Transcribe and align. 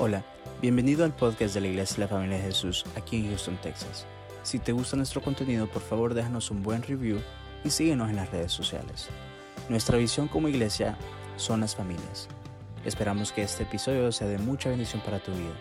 Hola, 0.00 0.22
bienvenido 0.62 1.04
al 1.04 1.10
podcast 1.10 1.54
de 1.54 1.60
la 1.60 1.66
Iglesia 1.66 1.96
de 1.96 2.02
la 2.02 2.08
Familia 2.08 2.36
de 2.36 2.44
Jesús 2.44 2.84
aquí 2.96 3.16
en 3.16 3.30
Houston, 3.30 3.56
Texas. 3.56 4.06
Si 4.44 4.60
te 4.60 4.70
gusta 4.70 4.96
nuestro 4.96 5.20
contenido, 5.20 5.66
por 5.66 5.82
favor 5.82 6.14
déjanos 6.14 6.52
un 6.52 6.62
buen 6.62 6.84
review 6.84 7.18
y 7.64 7.70
síguenos 7.70 8.08
en 8.08 8.14
las 8.14 8.30
redes 8.30 8.52
sociales. 8.52 9.08
Nuestra 9.68 9.98
visión 9.98 10.28
como 10.28 10.46
iglesia 10.46 10.96
son 11.34 11.62
las 11.62 11.74
familias. 11.74 12.28
Esperamos 12.84 13.32
que 13.32 13.42
este 13.42 13.64
episodio 13.64 14.12
sea 14.12 14.28
de 14.28 14.38
mucha 14.38 14.68
bendición 14.68 15.02
para 15.04 15.18
tu 15.18 15.32
vida. 15.32 15.56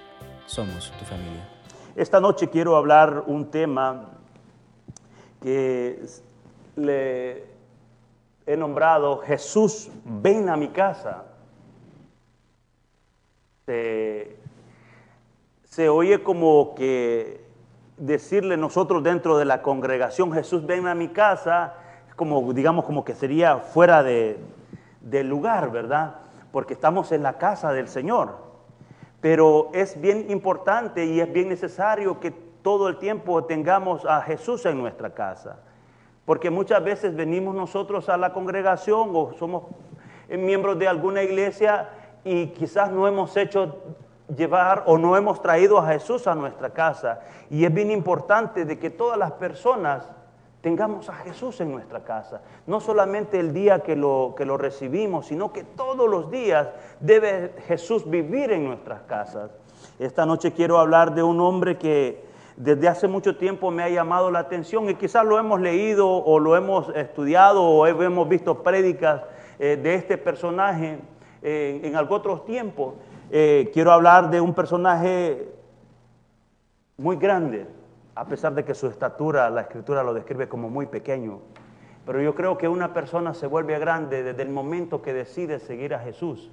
Somos 0.45 0.91
tu 0.99 1.05
familia. 1.05 1.49
Esta 1.95 2.19
noche 2.19 2.47
quiero 2.47 2.75
hablar 2.75 3.23
un 3.25 3.49
tema 3.49 4.11
que 5.41 5.99
le 6.75 7.43
he 8.45 8.55
nombrado 8.55 9.17
Jesús, 9.17 9.89
ven 10.05 10.47
a 10.47 10.55
mi 10.55 10.67
casa. 10.67 11.23
Se, 13.67 14.37
se 15.65 15.89
oye 15.89 16.23
como 16.23 16.73
que 16.73 17.41
decirle 17.97 18.55
nosotros 18.55 19.03
dentro 19.03 19.37
de 19.37 19.43
la 19.43 19.61
congregación, 19.61 20.31
Jesús, 20.31 20.65
ven 20.65 20.87
a 20.87 20.95
mi 20.95 21.09
casa, 21.09 21.73
como 22.15 22.53
digamos 22.53 22.85
como 22.85 23.03
que 23.03 23.13
sería 23.13 23.57
fuera 23.57 24.03
de, 24.03 24.39
del 25.01 25.27
lugar, 25.27 25.69
¿verdad? 25.69 26.15
Porque 26.53 26.75
estamos 26.75 27.11
en 27.11 27.23
la 27.23 27.37
casa 27.37 27.73
del 27.73 27.89
Señor. 27.89 28.37
Pero 29.19 29.69
es 29.73 29.99
bien 29.99 30.31
importante 30.31 31.05
y 31.05 31.19
es 31.19 31.33
bien 31.33 31.49
necesario 31.49 32.21
que 32.21 32.31
todo 32.31 32.87
el 32.87 32.99
tiempo 32.99 33.43
tengamos 33.43 34.05
a 34.05 34.21
Jesús 34.21 34.65
en 34.65 34.77
nuestra 34.77 35.09
casa. 35.09 35.59
Porque 36.23 36.49
muchas 36.49 36.81
veces 36.85 37.13
venimos 37.17 37.53
nosotros 37.53 38.07
a 38.07 38.15
la 38.15 38.31
congregación 38.31 39.09
o 39.13 39.33
somos 39.33 39.63
miembros 40.29 40.79
de 40.79 40.87
alguna 40.87 41.21
iglesia 41.21 41.89
y 42.27 42.47
quizás 42.47 42.91
no 42.91 43.07
hemos 43.07 43.37
hecho 43.37 43.77
llevar 44.35 44.83
o 44.85 44.97
no 44.97 45.15
hemos 45.15 45.41
traído 45.41 45.77
a 45.77 45.87
Jesús 45.87 46.27
a 46.27 46.35
nuestra 46.35 46.71
casa. 46.71 47.21
Y 47.49 47.63
es 47.63 47.73
bien 47.73 47.89
importante 47.89 48.65
de 48.65 48.77
que 48.77 48.89
todas 48.89 49.17
las 49.17 49.31
personas 49.31 50.03
tengamos 50.59 51.07
a 51.09 51.13
Jesús 51.13 51.61
en 51.61 51.71
nuestra 51.71 52.03
casa. 52.03 52.41
No 52.65 52.81
solamente 52.81 53.39
el 53.39 53.53
día 53.53 53.79
que 53.79 53.95
lo, 53.95 54.33
que 54.37 54.43
lo 54.43 54.57
recibimos, 54.57 55.27
sino 55.27 55.53
que 55.53 55.63
todos 55.63 56.09
los 56.09 56.29
días 56.29 56.67
debe 56.99 57.53
Jesús 57.65 58.09
vivir 58.09 58.51
en 58.51 58.65
nuestras 58.65 59.03
casas. 59.03 59.51
Esta 59.97 60.25
noche 60.25 60.51
quiero 60.51 60.79
hablar 60.79 61.15
de 61.15 61.23
un 61.23 61.39
hombre 61.39 61.77
que 61.77 62.25
desde 62.57 62.89
hace 62.89 63.07
mucho 63.07 63.37
tiempo 63.37 63.71
me 63.71 63.83
ha 63.83 63.89
llamado 63.89 64.31
la 64.31 64.39
atención 64.39 64.89
y 64.89 64.95
quizás 64.95 65.23
lo 65.25 65.39
hemos 65.39 65.61
leído 65.61 66.09
o 66.09 66.39
lo 66.39 66.57
hemos 66.57 66.89
estudiado 66.89 67.63
o 67.63 67.87
hemos 67.87 68.27
visto 68.27 68.63
prédicas 68.63 69.21
eh, 69.59 69.79
de 69.81 69.95
este 69.95 70.17
personaje 70.17 70.99
en 71.47 71.95
algún 71.95 72.17
otro 72.17 72.41
tiempo. 72.41 72.95
Eh, 73.29 73.69
quiero 73.73 73.91
hablar 73.91 74.29
de 74.29 74.41
un 74.41 74.53
personaje 74.53 75.49
muy 76.97 77.15
grande, 77.17 77.67
a 78.15 78.25
pesar 78.25 78.53
de 78.53 78.65
que 78.65 78.73
su 78.73 78.87
estatura, 78.87 79.49
la 79.49 79.61
escritura 79.61 80.03
lo 80.03 80.13
describe 80.13 80.49
como 80.49 80.69
muy 80.69 80.87
pequeño. 80.87 81.39
Pero 82.05 82.21
yo 82.21 82.35
creo 82.35 82.57
que 82.57 82.67
una 82.67 82.93
persona 82.93 83.33
se 83.33 83.47
vuelve 83.47 83.77
grande 83.79 84.23
desde 84.23 84.41
el 84.41 84.49
momento 84.49 85.01
que 85.01 85.13
decide 85.13 85.59
seguir 85.59 85.93
a 85.93 85.99
Jesús. 85.99 86.51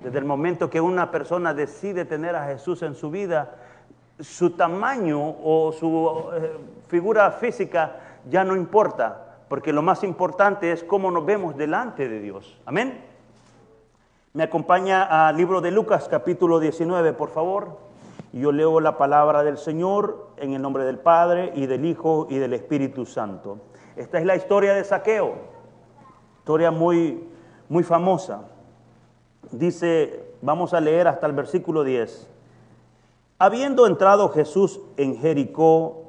Desde 0.00 0.18
el 0.18 0.24
momento 0.24 0.70
que 0.70 0.80
una 0.80 1.10
persona 1.10 1.52
decide 1.52 2.04
tener 2.04 2.36
a 2.36 2.46
Jesús 2.46 2.82
en 2.82 2.94
su 2.94 3.10
vida, 3.10 3.56
su 4.20 4.50
tamaño 4.50 5.36
o 5.42 5.72
su 5.72 6.30
eh, 6.34 6.56
figura 6.88 7.30
física 7.32 7.96
ya 8.28 8.44
no 8.44 8.56
importa, 8.56 9.38
porque 9.48 9.72
lo 9.72 9.82
más 9.82 10.04
importante 10.04 10.70
es 10.70 10.84
cómo 10.84 11.10
nos 11.10 11.24
vemos 11.26 11.56
delante 11.56 12.08
de 12.08 12.20
Dios. 12.20 12.60
Amén. 12.64 13.07
Me 14.38 14.44
acompaña 14.44 15.26
al 15.26 15.36
libro 15.36 15.60
de 15.60 15.72
Lucas 15.72 16.06
capítulo 16.08 16.60
19, 16.60 17.12
por 17.12 17.30
favor. 17.30 17.76
Yo 18.32 18.52
leo 18.52 18.78
la 18.78 18.96
palabra 18.96 19.42
del 19.42 19.58
Señor 19.58 20.28
en 20.36 20.52
el 20.52 20.62
nombre 20.62 20.84
del 20.84 21.00
Padre 21.00 21.50
y 21.56 21.66
del 21.66 21.84
Hijo 21.84 22.28
y 22.30 22.36
del 22.38 22.52
Espíritu 22.52 23.04
Santo. 23.04 23.58
Esta 23.96 24.20
es 24.20 24.24
la 24.24 24.36
historia 24.36 24.74
de 24.74 24.84
Saqueo, 24.84 25.34
historia 26.38 26.70
muy, 26.70 27.28
muy 27.68 27.82
famosa. 27.82 28.42
Dice, 29.50 30.30
vamos 30.40 30.72
a 30.72 30.80
leer 30.80 31.08
hasta 31.08 31.26
el 31.26 31.32
versículo 31.32 31.82
10. 31.82 32.30
Habiendo 33.40 33.88
entrado 33.88 34.28
Jesús 34.28 34.78
en 34.98 35.18
Jericó, 35.18 36.04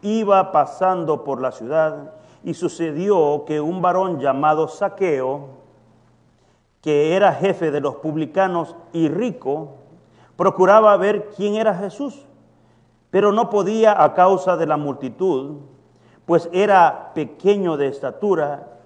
iba 0.00 0.50
pasando 0.50 1.24
por 1.24 1.42
la 1.42 1.52
ciudad 1.52 2.14
y 2.42 2.54
sucedió 2.54 3.44
que 3.46 3.60
un 3.60 3.82
varón 3.82 4.18
llamado 4.18 4.66
Saqueo, 4.66 5.65
que 6.80 7.16
era 7.16 7.32
jefe 7.32 7.70
de 7.70 7.80
los 7.80 7.96
publicanos 7.96 8.76
y 8.92 9.08
rico, 9.08 9.76
procuraba 10.36 10.96
ver 10.96 11.30
quién 11.36 11.54
era 11.54 11.74
Jesús, 11.74 12.26
pero 13.10 13.32
no 13.32 13.50
podía 13.50 14.02
a 14.02 14.14
causa 14.14 14.56
de 14.56 14.66
la 14.66 14.76
multitud, 14.76 15.56
pues 16.26 16.48
era 16.52 17.12
pequeño 17.14 17.76
de 17.76 17.88
estatura, 17.88 18.76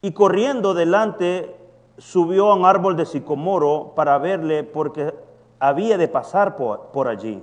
y 0.00 0.12
corriendo 0.12 0.74
delante 0.74 1.56
subió 1.98 2.50
a 2.50 2.54
un 2.54 2.64
árbol 2.64 2.96
de 2.96 3.04
sicomoro 3.04 3.92
para 3.96 4.16
verle 4.18 4.62
porque 4.62 5.12
había 5.58 5.98
de 5.98 6.06
pasar 6.06 6.56
por, 6.56 7.08
allí. 7.08 7.42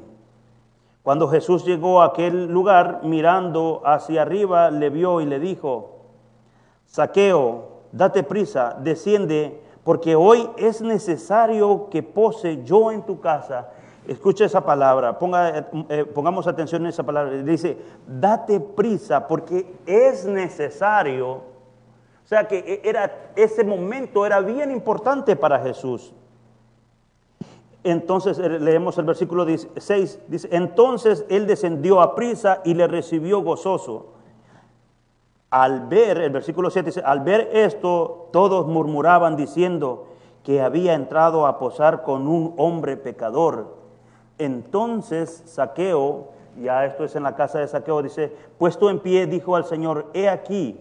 Cuando 1.03 1.27
Jesús 1.27 1.65
llegó 1.65 2.01
a 2.01 2.05
aquel 2.05 2.47
lugar, 2.47 3.01
mirando 3.03 3.81
hacia 3.85 4.21
arriba, 4.21 4.71
le 4.71 4.89
vio 4.89 5.19
y 5.19 5.25
le 5.25 5.39
dijo, 5.39 5.97
Saqueo, 6.85 7.74
date 7.95 8.23
prisa, 8.23 8.77
desciende 8.79 9.61
porque 9.83 10.15
hoy 10.15 10.49
es 10.57 10.81
necesario 10.81 11.89
que 11.89 12.03
pose 12.03 12.63
yo 12.63 12.91
en 12.91 13.03
tu 13.03 13.19
casa. 13.19 13.69
Escucha 14.07 14.45
esa 14.45 14.65
palabra, 14.65 15.17
ponga, 15.17 15.67
eh, 15.89 16.05
pongamos 16.05 16.47
atención 16.47 16.83
en 16.83 16.89
esa 16.89 17.03
palabra. 17.03 17.31
Dice, 17.43 17.77
date 18.07 18.59
prisa 18.59 19.27
porque 19.27 19.73
es 19.85 20.25
necesario. 20.25 21.27
O 21.31 22.27
sea 22.27 22.47
que 22.47 22.57
e, 22.57 22.89
era, 22.89 23.31
ese 23.35 23.63
momento 23.63 24.25
era 24.25 24.41
bien 24.41 24.71
importante 24.71 25.35
para 25.35 25.59
Jesús. 25.59 26.13
Entonces 27.83 28.39
eh, 28.39 28.59
leemos 28.59 28.97
el 28.97 29.05
versículo 29.05 29.45
6, 29.77 30.19
dice, 30.27 30.49
entonces 30.51 31.25
él 31.29 31.45
descendió 31.45 32.01
a 32.01 32.15
prisa 32.15 32.61
y 32.65 32.73
le 32.73 32.87
recibió 32.87 33.41
gozoso. 33.41 34.14
Al 35.49 35.87
ver, 35.87 36.17
el 36.17 36.31
versículo 36.31 36.69
7 36.69 36.87
dice, 36.89 37.01
al 37.05 37.21
ver 37.21 37.49
esto, 37.53 38.29
todos 38.31 38.67
murmuraban 38.67 39.35
diciendo 39.35 40.07
que 40.43 40.61
había 40.61 40.93
entrado 40.93 41.47
a 41.47 41.57
posar 41.57 42.03
con 42.03 42.27
un 42.27 42.53
hombre 42.57 42.97
pecador. 42.97 43.75
Entonces 44.37 45.43
Saqueo, 45.45 46.29
ya 46.61 46.85
esto 46.85 47.03
es 47.03 47.15
en 47.15 47.23
la 47.23 47.35
casa 47.35 47.59
de 47.59 47.67
Saqueo, 47.67 48.01
dice, 48.01 48.35
puesto 48.57 48.89
en 48.89 48.99
pie, 48.99 49.27
dijo 49.27 49.55
al 49.55 49.65
Señor, 49.65 50.07
he 50.13 50.29
aquí, 50.29 50.79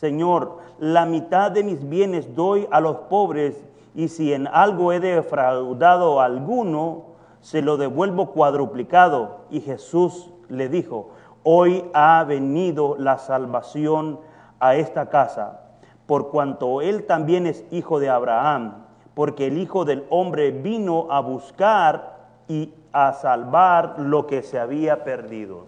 Señor, 0.00 0.58
la 0.78 1.06
mitad 1.06 1.50
de 1.50 1.62
mis 1.62 1.88
bienes 1.88 2.34
doy 2.34 2.66
a 2.70 2.80
los 2.80 2.96
pobres, 2.96 3.64
y 3.94 4.08
si 4.08 4.32
en 4.32 4.48
algo 4.48 4.92
he 4.92 4.98
defraudado 4.98 6.20
a 6.20 6.24
alguno, 6.24 7.14
se 7.40 7.62
lo 7.62 7.76
devuelvo 7.76 8.32
cuadruplicado. 8.32 9.36
Y 9.50 9.60
Jesús 9.60 10.30
le 10.48 10.68
dijo, 10.68 11.10
hoy 11.44 11.88
ha 11.94 12.24
venido 12.24 12.96
la 12.98 13.18
salvación 13.18 14.18
a 14.58 14.74
esta 14.74 15.08
casa, 15.08 15.60
por 16.06 16.30
cuanto 16.30 16.80
él 16.80 17.04
también 17.06 17.46
es 17.46 17.64
hijo 17.70 18.00
de 18.00 18.10
Abraham, 18.10 18.84
porque 19.14 19.46
el 19.46 19.58
Hijo 19.58 19.84
del 19.84 20.04
Hombre 20.10 20.50
vino 20.50 21.06
a 21.10 21.20
buscar 21.20 22.16
y 22.48 22.74
a 22.92 23.12
salvar 23.12 23.96
lo 23.98 24.26
que 24.26 24.42
se 24.42 24.58
había 24.58 25.04
perdido. 25.04 25.66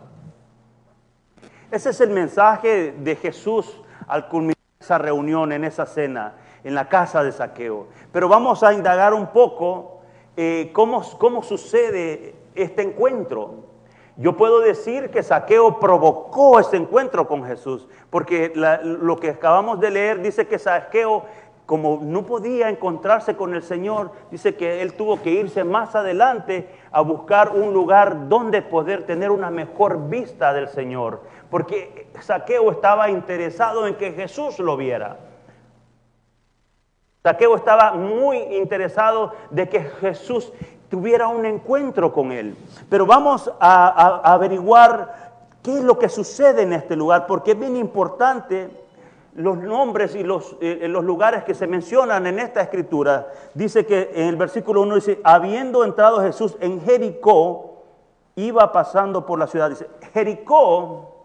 Ese 1.70 1.90
es 1.90 2.00
el 2.00 2.10
mensaje 2.10 2.92
de 2.92 3.16
Jesús 3.16 3.80
al 4.06 4.28
culminar 4.28 4.56
esa 4.80 4.98
reunión, 4.98 5.52
en 5.52 5.64
esa 5.64 5.86
cena, 5.86 6.34
en 6.64 6.74
la 6.74 6.88
casa 6.88 7.22
de 7.22 7.32
saqueo. 7.32 7.88
Pero 8.12 8.28
vamos 8.28 8.62
a 8.62 8.72
indagar 8.72 9.14
un 9.14 9.28
poco 9.28 10.00
eh, 10.36 10.70
cómo, 10.72 11.02
cómo 11.18 11.42
sucede 11.42 12.34
este 12.54 12.82
encuentro. 12.82 13.75
Yo 14.18 14.34
puedo 14.34 14.60
decir 14.60 15.10
que 15.10 15.22
Saqueo 15.22 15.78
provocó 15.78 16.58
ese 16.58 16.78
encuentro 16.78 17.28
con 17.28 17.44
Jesús, 17.44 17.86
porque 18.08 18.50
lo 18.54 19.16
que 19.18 19.30
acabamos 19.30 19.78
de 19.78 19.90
leer 19.90 20.22
dice 20.22 20.46
que 20.46 20.58
Saqueo, 20.58 21.24
como 21.66 22.00
no 22.02 22.24
podía 22.24 22.70
encontrarse 22.70 23.36
con 23.36 23.54
el 23.54 23.62
Señor, 23.62 24.12
dice 24.30 24.54
que 24.54 24.80
él 24.80 24.94
tuvo 24.94 25.20
que 25.20 25.30
irse 25.30 25.64
más 25.64 25.94
adelante 25.94 26.66
a 26.92 27.02
buscar 27.02 27.50
un 27.50 27.74
lugar 27.74 28.28
donde 28.30 28.62
poder 28.62 29.04
tener 29.04 29.30
una 29.30 29.50
mejor 29.50 30.08
vista 30.08 30.54
del 30.54 30.68
Señor, 30.68 31.20
porque 31.50 32.08
Saqueo 32.20 32.70
estaba 32.70 33.10
interesado 33.10 33.86
en 33.86 33.96
que 33.96 34.12
Jesús 34.12 34.58
lo 34.60 34.78
viera. 34.78 35.18
Saqueo 37.22 37.56
estaba 37.56 37.92
muy 37.92 38.38
interesado 38.38 39.32
de 39.50 39.68
que 39.68 39.80
Jesús 39.80 40.52
tuviera 40.88 41.28
un 41.28 41.44
encuentro 41.44 42.12
con 42.12 42.32
Él. 42.32 42.56
Pero 42.88 43.06
vamos 43.06 43.50
a, 43.60 44.20
averiguar 44.32 45.34
qué 45.62 45.78
es 45.78 45.84
lo 45.84 45.98
que 45.98 46.08
sucede 46.08 46.62
en 46.62 46.72
este 46.72 46.96
lugar, 46.96 47.26
porque 47.26 47.52
es 47.52 47.58
bien 47.58 47.76
importante 47.76 48.70
los 49.34 49.58
nombres 49.58 50.14
y 50.14 50.22
los, 50.22 50.56
eh, 50.60 50.86
los, 50.88 51.04
lugares 51.04 51.44
que 51.44 51.54
se 51.54 51.66
mencionan 51.66 52.26
en 52.26 52.38
esta 52.38 52.62
escritura. 52.62 53.26
Dice 53.52 53.84
que 53.84 54.10
en 54.14 54.28
el 54.28 54.36
versículo 54.36 54.82
1 54.82 54.94
dice, 54.94 55.20
habiendo 55.24 55.84
entrado 55.84 56.22
Jesús 56.22 56.56
en 56.60 56.80
Jericó, 56.80 57.82
iba 58.36 58.72
pasando 58.72 59.26
por 59.26 59.38
la 59.38 59.46
ciudad. 59.46 59.70
Dice, 59.70 59.88
Jericó, 60.14 61.16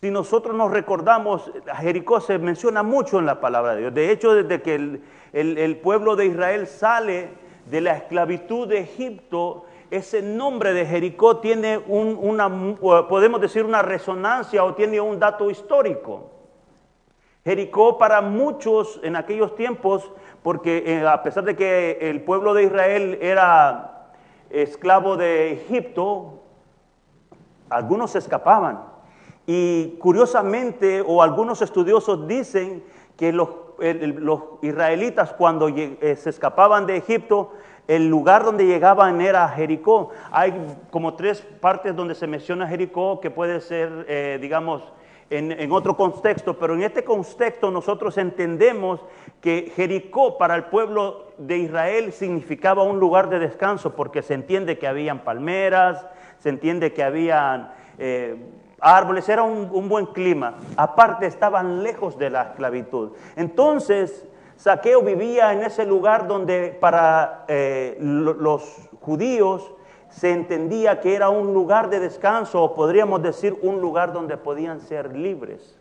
si 0.00 0.10
nosotros 0.10 0.54
nos 0.54 0.70
recordamos, 0.70 1.50
Jericó 1.80 2.20
se 2.20 2.38
menciona 2.38 2.82
mucho 2.82 3.18
en 3.18 3.26
la 3.26 3.40
palabra 3.40 3.74
de 3.74 3.80
Dios. 3.80 3.94
De 3.94 4.10
hecho, 4.10 4.34
desde 4.34 4.60
que 4.60 4.74
el, 4.74 5.02
el 5.32 5.76
pueblo 5.78 6.14
de 6.14 6.26
Israel 6.26 6.66
sale 6.66 7.41
de 7.66 7.80
la 7.80 7.96
esclavitud 7.96 8.68
de 8.68 8.80
Egipto, 8.80 9.64
ese 9.90 10.22
nombre 10.22 10.72
de 10.72 10.86
Jericó 10.86 11.38
tiene 11.38 11.78
una, 11.78 12.48
podemos 12.78 13.40
decir, 13.40 13.64
una 13.64 13.82
resonancia 13.82 14.64
o 14.64 14.74
tiene 14.74 15.00
un 15.00 15.18
dato 15.18 15.50
histórico. 15.50 16.30
Jericó 17.44 17.98
para 17.98 18.20
muchos 18.22 19.00
en 19.02 19.16
aquellos 19.16 19.54
tiempos, 19.54 20.10
porque 20.42 20.84
eh, 20.86 21.06
a 21.06 21.22
pesar 21.22 21.44
de 21.44 21.56
que 21.56 21.98
el 22.00 22.22
pueblo 22.22 22.54
de 22.54 22.64
Israel 22.64 23.18
era 23.20 24.12
esclavo 24.48 25.16
de 25.16 25.52
Egipto, 25.52 26.40
algunos 27.68 28.14
escapaban. 28.14 28.84
Y 29.46 29.96
curiosamente, 29.98 31.02
o 31.04 31.22
algunos 31.22 31.62
estudiosos 31.62 32.28
dicen 32.28 32.84
que 33.16 33.32
los, 33.32 33.48
los 33.82 34.40
israelitas 34.62 35.32
cuando 35.32 35.68
eh, 35.68 36.16
se 36.16 36.30
escapaban 36.30 36.86
de 36.86 36.96
Egipto, 36.96 37.52
el 37.88 38.08
lugar 38.08 38.44
donde 38.44 38.64
llegaban 38.64 39.20
era 39.20 39.48
Jericó. 39.48 40.10
Hay 40.30 40.54
como 40.90 41.14
tres 41.14 41.40
partes 41.60 41.94
donde 41.96 42.14
se 42.14 42.26
menciona 42.26 42.68
Jericó 42.68 43.20
que 43.20 43.30
puede 43.30 43.60
ser, 43.60 44.06
eh, 44.08 44.38
digamos, 44.40 44.82
en, 45.30 45.72
otro 45.72 45.96
contexto, 45.96 46.58
pero 46.58 46.74
en 46.74 46.82
este 46.82 47.04
contexto 47.04 47.70
nosotros 47.70 48.18
entendemos 48.18 49.00
que 49.40 49.72
Jericó 49.74 50.36
para 50.36 50.54
el 50.54 50.64
pueblo 50.64 51.32
de 51.38 51.56
Israel 51.56 52.12
significaba 52.12 52.82
un 52.82 53.00
lugar 53.00 53.30
de 53.30 53.38
descanso, 53.38 53.96
porque 53.96 54.20
se 54.20 54.34
entiende 54.34 54.76
que 54.76 54.86
habían 54.86 55.20
palmeras, 55.20 56.06
se 56.38 56.50
entiende 56.50 56.92
que 56.92 57.02
habían 57.02 57.72
eh, 57.98 58.36
árboles, 58.82 59.28
era 59.28 59.42
un, 59.42 59.88
buen 59.88 60.06
clima. 60.06 60.56
Aparte 60.76 61.26
estaban 61.26 61.82
lejos 61.82 62.18
de 62.18 62.30
la 62.30 62.42
esclavitud. 62.42 63.12
Entonces, 63.36 64.26
Saqueo 64.56 65.02
vivía 65.02 65.52
en 65.52 65.62
ese 65.62 65.86
lugar 65.86 66.26
donde 66.26 66.76
para 66.80 67.44
eh, 67.48 67.96
los 68.00 68.90
judíos 69.00 69.72
se 70.10 70.32
entendía 70.32 71.00
que 71.00 71.14
era 71.14 71.30
un 71.30 71.54
lugar 71.54 71.88
de 71.88 72.00
descanso 72.00 72.62
o 72.62 72.74
podríamos 72.74 73.22
decir 73.22 73.56
un 73.62 73.80
lugar 73.80 74.12
donde 74.12 74.36
podían 74.36 74.80
ser 74.80 75.16
libres. 75.16 75.78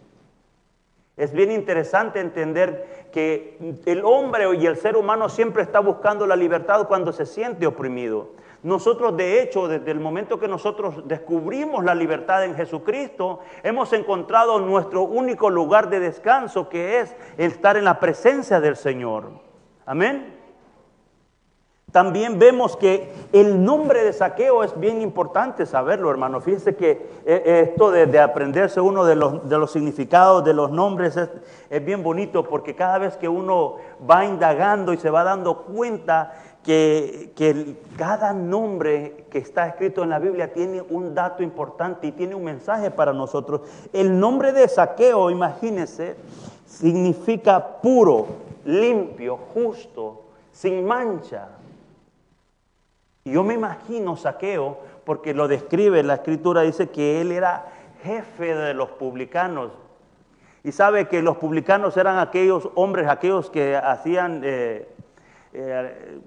Es 1.18 1.33
bien 1.33 1.51
interesante 1.51 2.19
entender 2.19 3.09
que 3.12 3.75
el 3.86 4.06
hombre 4.06 4.56
y 4.56 4.65
el 4.65 4.77
ser 4.77 4.95
humano 4.95 5.27
siempre 5.27 5.62
está 5.62 5.80
buscando 5.80 6.25
la 6.25 6.36
libertad 6.36 6.88
cuando 6.88 7.12
se 7.12 7.25
siente 7.25 7.68
oprimido. 7.68 8.30
Nosotros, 8.63 9.17
de 9.17 9.41
hecho, 9.41 9.67
desde 9.67 9.89
el 9.89 9.99
momento 9.99 10.39
que 10.39 10.47
nosotros 10.47 11.07
descubrimos 11.07 11.83
la 11.83 11.95
libertad 11.95 12.45
en 12.45 12.53
Jesucristo, 12.53 13.39
hemos 13.63 13.91
encontrado 13.93 14.59
nuestro 14.59 15.01
único 15.01 15.49
lugar 15.49 15.89
de 15.89 15.99
descanso, 15.99 16.69
que 16.69 16.99
es 16.99 17.15
estar 17.37 17.75
en 17.75 17.85
la 17.85 17.99
presencia 17.99 18.59
del 18.59 18.75
Señor. 18.75 19.31
Amén. 19.85 20.41
También 21.91 22.39
vemos 22.39 22.77
que 22.77 23.11
el 23.33 23.63
nombre 23.63 24.03
de 24.03 24.13
saqueo 24.13 24.63
es 24.63 24.79
bien 24.79 25.01
importante 25.01 25.65
saberlo, 25.65 26.09
hermano. 26.09 26.39
Fíjense 26.39 26.75
que 26.75 26.91
eh, 26.91 27.01
eh, 27.25 27.69
esto 27.69 27.91
de, 27.91 28.19
aprenderse 28.19 28.79
uno 28.79 29.03
de 29.03 29.15
los, 29.15 29.47
de 29.49 29.57
los, 29.57 29.71
significados 29.71 30.43
de 30.45 30.53
los 30.53 30.71
nombres 30.71 31.17
es, 31.17 31.85
bien 31.85 32.01
bonito 32.01 32.43
porque 32.43 32.75
cada 32.75 32.97
vez 32.97 33.17
que 33.17 33.27
uno 33.27 33.75
va 34.09 34.23
indagando 34.23 34.93
y 34.93 34.97
se 34.97 35.09
va 35.09 35.25
dando 35.25 35.63
cuenta 35.63 36.33
que, 36.63 37.31
que, 37.35 37.75
cada 37.97 38.33
nombre 38.33 39.25
que 39.31 39.39
está 39.39 39.67
escrito 39.67 40.03
en 40.03 40.09
la 40.09 40.19
Biblia 40.19 40.53
tiene 40.53 40.81
un 40.81 41.15
dato 41.15 41.43
importante 41.43 42.07
y 42.07 42.11
tiene 42.11 42.35
un 42.35 42.43
mensaje 42.43 42.91
para 42.91 43.13
nosotros. 43.13 43.61
El 43.93 44.19
nombre 44.19 44.51
de 44.51 44.67
saqueo, 44.67 45.29
imagínense, 45.31 46.15
significa 46.65 47.81
puro, 47.81 48.27
limpio, 48.65 49.37
justo, 49.53 50.25
sin 50.51 50.85
mancha. 50.85 51.49
Yo 53.25 53.43
me 53.43 53.53
imagino 53.53 54.17
Saqueo, 54.17 54.79
porque 55.05 55.33
lo 55.33 55.47
describe 55.47 56.01
la 56.03 56.15
escritura, 56.15 56.61
dice 56.61 56.89
que 56.89 57.21
él 57.21 57.31
era 57.31 57.67
jefe 58.03 58.55
de 58.55 58.73
los 58.73 58.89
publicanos. 58.89 59.71
Y 60.63 60.71
sabe 60.71 61.07
que 61.07 61.21
los 61.21 61.37
publicanos 61.37 61.97
eran 61.97 62.19
aquellos 62.19 62.69
hombres, 62.75 63.07
aquellos 63.07 63.49
que 63.49 63.75
hacían, 63.75 64.41
eh, 64.43 64.87
eh, 65.53 66.19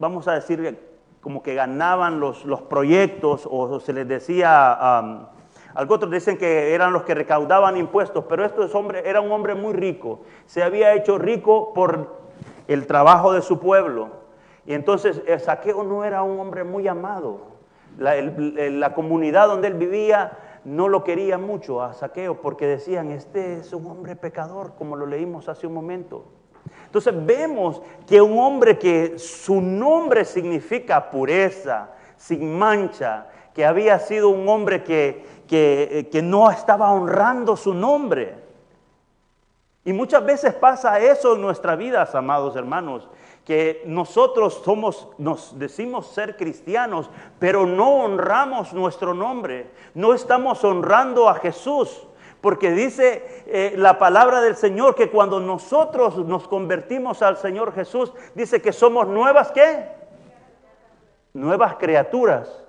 vamos 0.00 0.26
a 0.26 0.32
decir, 0.32 0.78
como 1.20 1.42
que 1.42 1.54
ganaban 1.54 2.18
los, 2.18 2.44
los 2.44 2.62
proyectos, 2.62 3.46
o 3.48 3.78
se 3.78 3.92
les 3.92 4.08
decía, 4.08 5.00
um, 5.02 5.26
algunos 5.74 6.10
dicen 6.10 6.36
que 6.36 6.74
eran 6.74 6.92
los 6.92 7.04
que 7.04 7.14
recaudaban 7.14 7.76
impuestos, 7.76 8.24
pero 8.28 8.44
este 8.44 8.62
hombre 8.76 9.08
era 9.08 9.20
un 9.20 9.30
hombre 9.30 9.54
muy 9.54 9.72
rico. 9.72 10.20
Se 10.46 10.64
había 10.64 10.94
hecho 10.94 11.18
rico 11.18 11.72
por 11.74 12.18
el 12.66 12.86
trabajo 12.86 13.32
de 13.32 13.42
su 13.42 13.60
pueblo. 13.60 14.08
Y 14.66 14.74
entonces 14.74 15.22
el 15.26 15.38
saqueo 15.38 15.84
no 15.84 16.04
era 16.04 16.22
un 16.22 16.40
hombre 16.40 16.64
muy 16.64 16.88
amado. 16.88 17.50
La, 17.98 18.94
comunidad 18.94 19.48
donde 19.48 19.68
él 19.68 19.74
vivía 19.74 20.38
no 20.64 20.88
lo 20.88 21.04
quería 21.04 21.38
mucho 21.38 21.82
a 21.82 21.92
saqueo 21.92 22.40
porque 22.40 22.66
decían, 22.66 23.10
este 23.10 23.58
es 23.58 23.72
un 23.72 23.86
hombre 23.86 24.16
pecador, 24.16 24.74
como 24.76 24.96
lo 24.96 25.06
leímos 25.06 25.48
hace 25.48 25.66
un 25.66 25.74
momento. 25.74 26.24
Entonces 26.90 27.14
vemos 27.24 27.80
que 28.04 28.20
un 28.20 28.36
hombre 28.36 28.76
que 28.76 29.16
su 29.16 29.60
nombre 29.60 30.24
significa 30.24 31.08
pureza, 31.08 31.90
sin 32.16 32.58
mancha, 32.58 33.28
que 33.54 33.64
había 33.64 34.00
sido 34.00 34.30
un 34.30 34.48
hombre 34.48 34.82
que, 34.82 35.24
que, 35.46 36.08
que 36.10 36.20
no 36.20 36.50
estaba 36.50 36.90
honrando 36.90 37.56
su 37.56 37.74
nombre. 37.74 38.34
Y 39.84 39.92
muchas 39.92 40.24
veces 40.24 40.52
pasa 40.52 40.98
eso 40.98 41.36
en 41.36 41.42
nuestras 41.42 41.78
vidas, 41.78 42.12
amados 42.16 42.56
hermanos, 42.56 43.08
que 43.44 43.84
nosotros 43.86 44.60
somos, 44.64 45.06
nos 45.16 45.56
decimos 45.60 46.08
ser 46.08 46.36
cristianos, 46.36 47.08
pero 47.38 47.66
no 47.66 48.02
honramos 48.02 48.72
nuestro 48.72 49.14
nombre, 49.14 49.70
no 49.94 50.12
estamos 50.12 50.64
honrando 50.64 51.28
a 51.28 51.34
Jesús. 51.36 52.04
Porque 52.40 52.70
dice 52.70 53.44
eh, 53.46 53.74
la 53.76 53.98
palabra 53.98 54.40
del 54.40 54.56
Señor 54.56 54.94
que 54.94 55.10
cuando 55.10 55.40
nosotros 55.40 56.16
nos 56.24 56.48
convertimos 56.48 57.22
al 57.22 57.36
Señor 57.36 57.74
Jesús, 57.74 58.12
dice 58.34 58.62
que 58.62 58.72
somos 58.72 59.06
nuevas, 59.08 59.50
¿qué? 59.52 59.88
Nuevas 61.34 61.76
criaturas. 61.76 62.64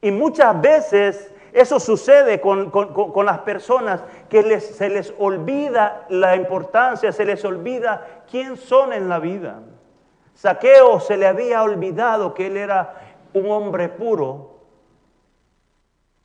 Y 0.00 0.12
muchas 0.12 0.60
veces 0.60 1.32
eso 1.52 1.80
sucede 1.80 2.40
con, 2.40 2.70
las 3.24 3.38
personas 3.40 4.02
que 4.28 4.60
se 4.60 4.88
les 4.88 5.12
olvida 5.18 6.06
la 6.08 6.36
importancia, 6.36 7.12
se 7.12 7.24
les 7.24 7.44
olvida 7.44 8.22
quién 8.30 8.56
son 8.56 8.92
en 8.92 9.08
la 9.08 9.18
vida. 9.18 9.60
Saqueo 10.34 11.00
se 11.00 11.16
le 11.16 11.26
había 11.26 11.62
olvidado 11.62 12.34
que 12.34 12.46
él 12.46 12.56
era 12.56 12.94
un 13.34 13.50
hombre 13.50 13.88
puro, 13.88 14.49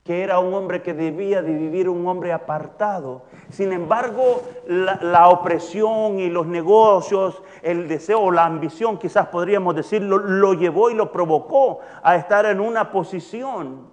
que 0.05 0.21
era 0.21 0.37
un 0.37 0.53
hombre 0.53 0.83
que 0.83 0.93
debía 0.93 1.41
de 1.41 1.51
vivir 1.51 1.89
un 1.89 2.05
hombre 2.05 2.31
apartado. 2.31 3.23
Sin 3.49 3.73
embargo, 3.73 4.43
la, 4.67 5.29
opresión 5.29 6.19
y 6.19 6.29
los 6.29 6.45
negocios, 6.45 7.41
el 7.63 7.87
deseo, 7.87 8.29
la 8.29 8.45
ambición, 8.45 8.99
quizás 8.99 9.29
podríamos 9.29 9.75
decirlo, 9.75 10.19
lo 10.19 10.53
llevó 10.53 10.91
y 10.91 10.93
lo 10.93 11.11
provocó 11.11 11.79
a 12.03 12.17
estar 12.17 12.45
en 12.45 12.59
una 12.59 12.91
posición 12.91 13.87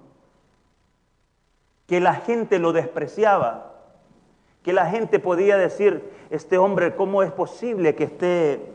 que 1.87 1.99
la 1.99 2.17
gente 2.17 2.59
lo 2.59 2.75
despreciaba, 2.75 3.73
que 4.63 4.75
la 4.75 4.91
gente 4.91 5.19
podía 5.19 5.57
decir, 5.57 6.13
este 6.29 6.59
hombre, 6.59 6.95
¿cómo 6.95 7.23
es 7.23 7.33
posible 7.33 7.95
que 7.95 8.05
esté, 8.05 8.71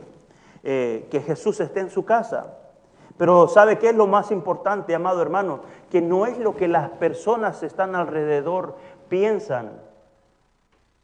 eh, 0.64 1.06
que 1.08 1.20
Jesús 1.20 1.60
esté 1.60 1.78
en 1.78 1.90
su 1.90 2.04
casa? 2.04 2.58
Pero 3.18 3.48
¿sabe 3.48 3.78
qué 3.78 3.90
es 3.90 3.96
lo 3.96 4.06
más 4.06 4.30
importante, 4.30 4.94
amado 4.94 5.20
hermano? 5.20 5.60
Que 5.90 6.00
no 6.00 6.24
es 6.24 6.38
lo 6.38 6.56
que 6.56 6.68
las 6.68 6.88
personas 6.90 7.62
están 7.64 7.96
alrededor 7.96 8.76
piensan. 9.08 9.72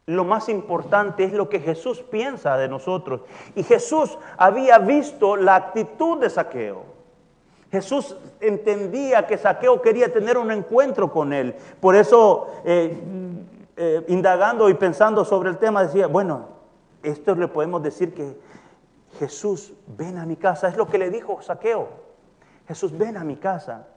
Lo 0.07 0.23
más 0.23 0.47
importante 0.49 1.25
es 1.25 1.33
lo 1.33 1.49
que 1.49 1.59
Jesús 1.59 2.01
piensa 2.01 2.57
de 2.57 2.69
nosotros. 2.69 3.21
Y 3.55 3.63
Jesús 3.63 4.17
había 4.37 4.79
visto 4.79 5.35
la 5.35 5.55
actitud 5.55 6.19
de 6.19 6.29
Saqueo. 6.29 6.83
Jesús 7.69 8.15
entendía 8.39 9.27
que 9.27 9.37
Saqueo 9.37 9.81
quería 9.81 10.13
tener 10.13 10.37
un 10.37 10.51
encuentro 10.51 11.11
con 11.11 11.33
él. 11.33 11.55
Por 11.81 11.95
eso, 11.95 12.47
eh, 12.63 12.97
eh, 13.75 14.05
indagando 14.07 14.69
y 14.69 14.75
pensando 14.75 15.25
sobre 15.25 15.49
el 15.49 15.57
tema, 15.57 15.83
decía, 15.83 16.07
bueno, 16.07 16.47
esto 17.03 17.35
le 17.35 17.49
podemos 17.49 17.83
decir 17.83 18.13
que 18.13 18.37
Jesús, 19.19 19.73
ven 19.87 20.17
a 20.17 20.25
mi 20.25 20.35
casa. 20.35 20.67
Es 20.67 20.77
lo 20.77 20.87
que 20.87 20.97
le 20.97 21.09
dijo 21.09 21.41
Saqueo. 21.41 22.04
Jesús, 22.67 22.97
ven 22.97 23.17
a 23.17 23.23
mi 23.23 23.35
casa. 23.35 23.87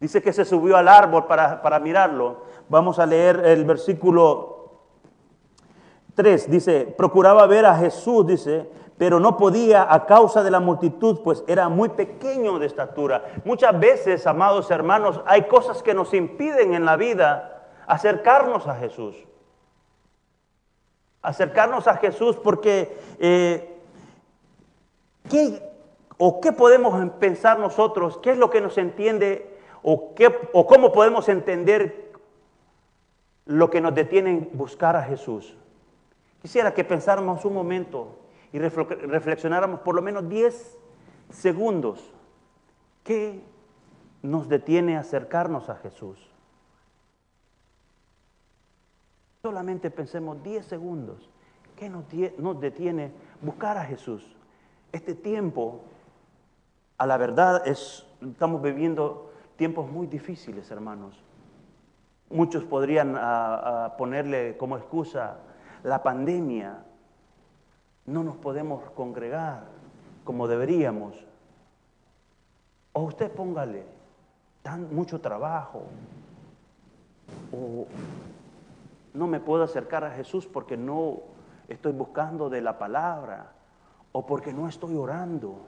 Dice 0.00 0.22
que 0.22 0.32
se 0.32 0.44
subió 0.44 0.76
al 0.76 0.88
árbol 0.88 1.26
para, 1.26 1.62
para 1.62 1.78
mirarlo. 1.78 2.44
Vamos 2.68 2.98
a 2.98 3.06
leer 3.06 3.44
el 3.44 3.64
versículo 3.64 4.52
3 6.14 6.50
dice, 6.50 6.94
procuraba 6.96 7.46
ver 7.46 7.66
a 7.66 7.76
Jesús, 7.76 8.26
dice, 8.26 8.68
pero 8.98 9.18
no 9.18 9.36
podía 9.36 9.92
a 9.92 10.06
causa 10.06 10.42
de 10.42 10.50
la 10.50 10.60
multitud, 10.60 11.20
pues 11.24 11.42
era 11.46 11.68
muy 11.68 11.88
pequeño 11.90 12.58
de 12.58 12.66
estatura. 12.66 13.24
Muchas 13.44 13.78
veces, 13.78 14.26
amados 14.26 14.70
hermanos, 14.70 15.20
hay 15.26 15.42
cosas 15.48 15.82
que 15.82 15.94
nos 15.94 16.12
impiden 16.12 16.74
en 16.74 16.84
la 16.84 16.96
vida 16.96 17.66
acercarnos 17.86 18.66
a 18.66 18.76
Jesús. 18.76 19.16
Acercarnos 21.22 21.88
a 21.88 21.96
Jesús 21.96 22.36
porque 22.36 22.98
eh, 23.18 23.80
¿qué, 25.30 25.71
o 26.24 26.40
qué 26.40 26.52
podemos 26.52 27.10
pensar 27.14 27.58
nosotros? 27.58 28.16
¿Qué 28.18 28.30
es 28.30 28.38
lo 28.38 28.48
que 28.48 28.60
nos 28.60 28.78
entiende 28.78 29.58
o, 29.82 30.14
qué, 30.14 30.32
o 30.52 30.68
cómo 30.68 30.92
podemos 30.92 31.28
entender 31.28 32.12
lo 33.44 33.70
que 33.70 33.80
nos 33.80 33.92
detiene 33.92 34.30
en 34.30 34.50
buscar 34.52 34.94
a 34.94 35.02
Jesús? 35.02 35.56
Quisiera 36.40 36.74
que 36.74 36.84
pensáramos 36.84 37.44
un 37.44 37.54
momento 37.54 38.20
y 38.52 38.60
reflexionáramos 38.60 39.80
por 39.80 39.96
lo 39.96 40.02
menos 40.02 40.28
10 40.28 40.78
segundos. 41.30 42.14
¿Qué 43.02 43.40
nos 44.22 44.48
detiene 44.48 44.96
acercarnos 44.96 45.70
a 45.70 45.74
Jesús? 45.74 46.30
Solamente 49.42 49.90
pensemos 49.90 50.40
10 50.44 50.66
segundos. 50.66 51.28
¿Qué 51.74 51.90
nos 51.90 52.60
detiene 52.60 53.10
buscar 53.40 53.76
a 53.76 53.84
Jesús? 53.84 54.36
Este 54.92 55.16
tiempo, 55.16 55.80
a 56.98 57.06
la 57.06 57.16
verdad, 57.16 57.66
es, 57.66 58.06
estamos 58.20 58.62
viviendo 58.62 59.32
tiempos 59.56 59.90
muy 59.90 60.06
difíciles, 60.06 60.70
hermanos. 60.70 61.22
Muchos 62.30 62.64
podrían 62.64 63.18
ponerle 63.98 64.56
como 64.56 64.76
excusa 64.76 65.36
la 65.82 66.02
pandemia, 66.02 66.84
no 68.06 68.24
nos 68.24 68.36
podemos 68.36 68.90
congregar 68.90 69.64
como 70.24 70.48
deberíamos. 70.48 71.14
O 72.92 73.02
usted 73.02 73.30
póngale 73.30 73.84
tan 74.62 74.94
mucho 74.94 75.20
trabajo. 75.20 75.84
O 77.52 77.86
no 79.14 79.26
me 79.26 79.40
puedo 79.40 79.62
acercar 79.62 80.04
a 80.04 80.10
Jesús 80.10 80.46
porque 80.46 80.76
no 80.76 81.20
estoy 81.68 81.92
buscando 81.92 82.48
de 82.48 82.60
la 82.60 82.78
palabra 82.78 83.52
o 84.12 84.24
porque 84.26 84.52
no 84.52 84.68
estoy 84.68 84.96
orando. 84.96 85.58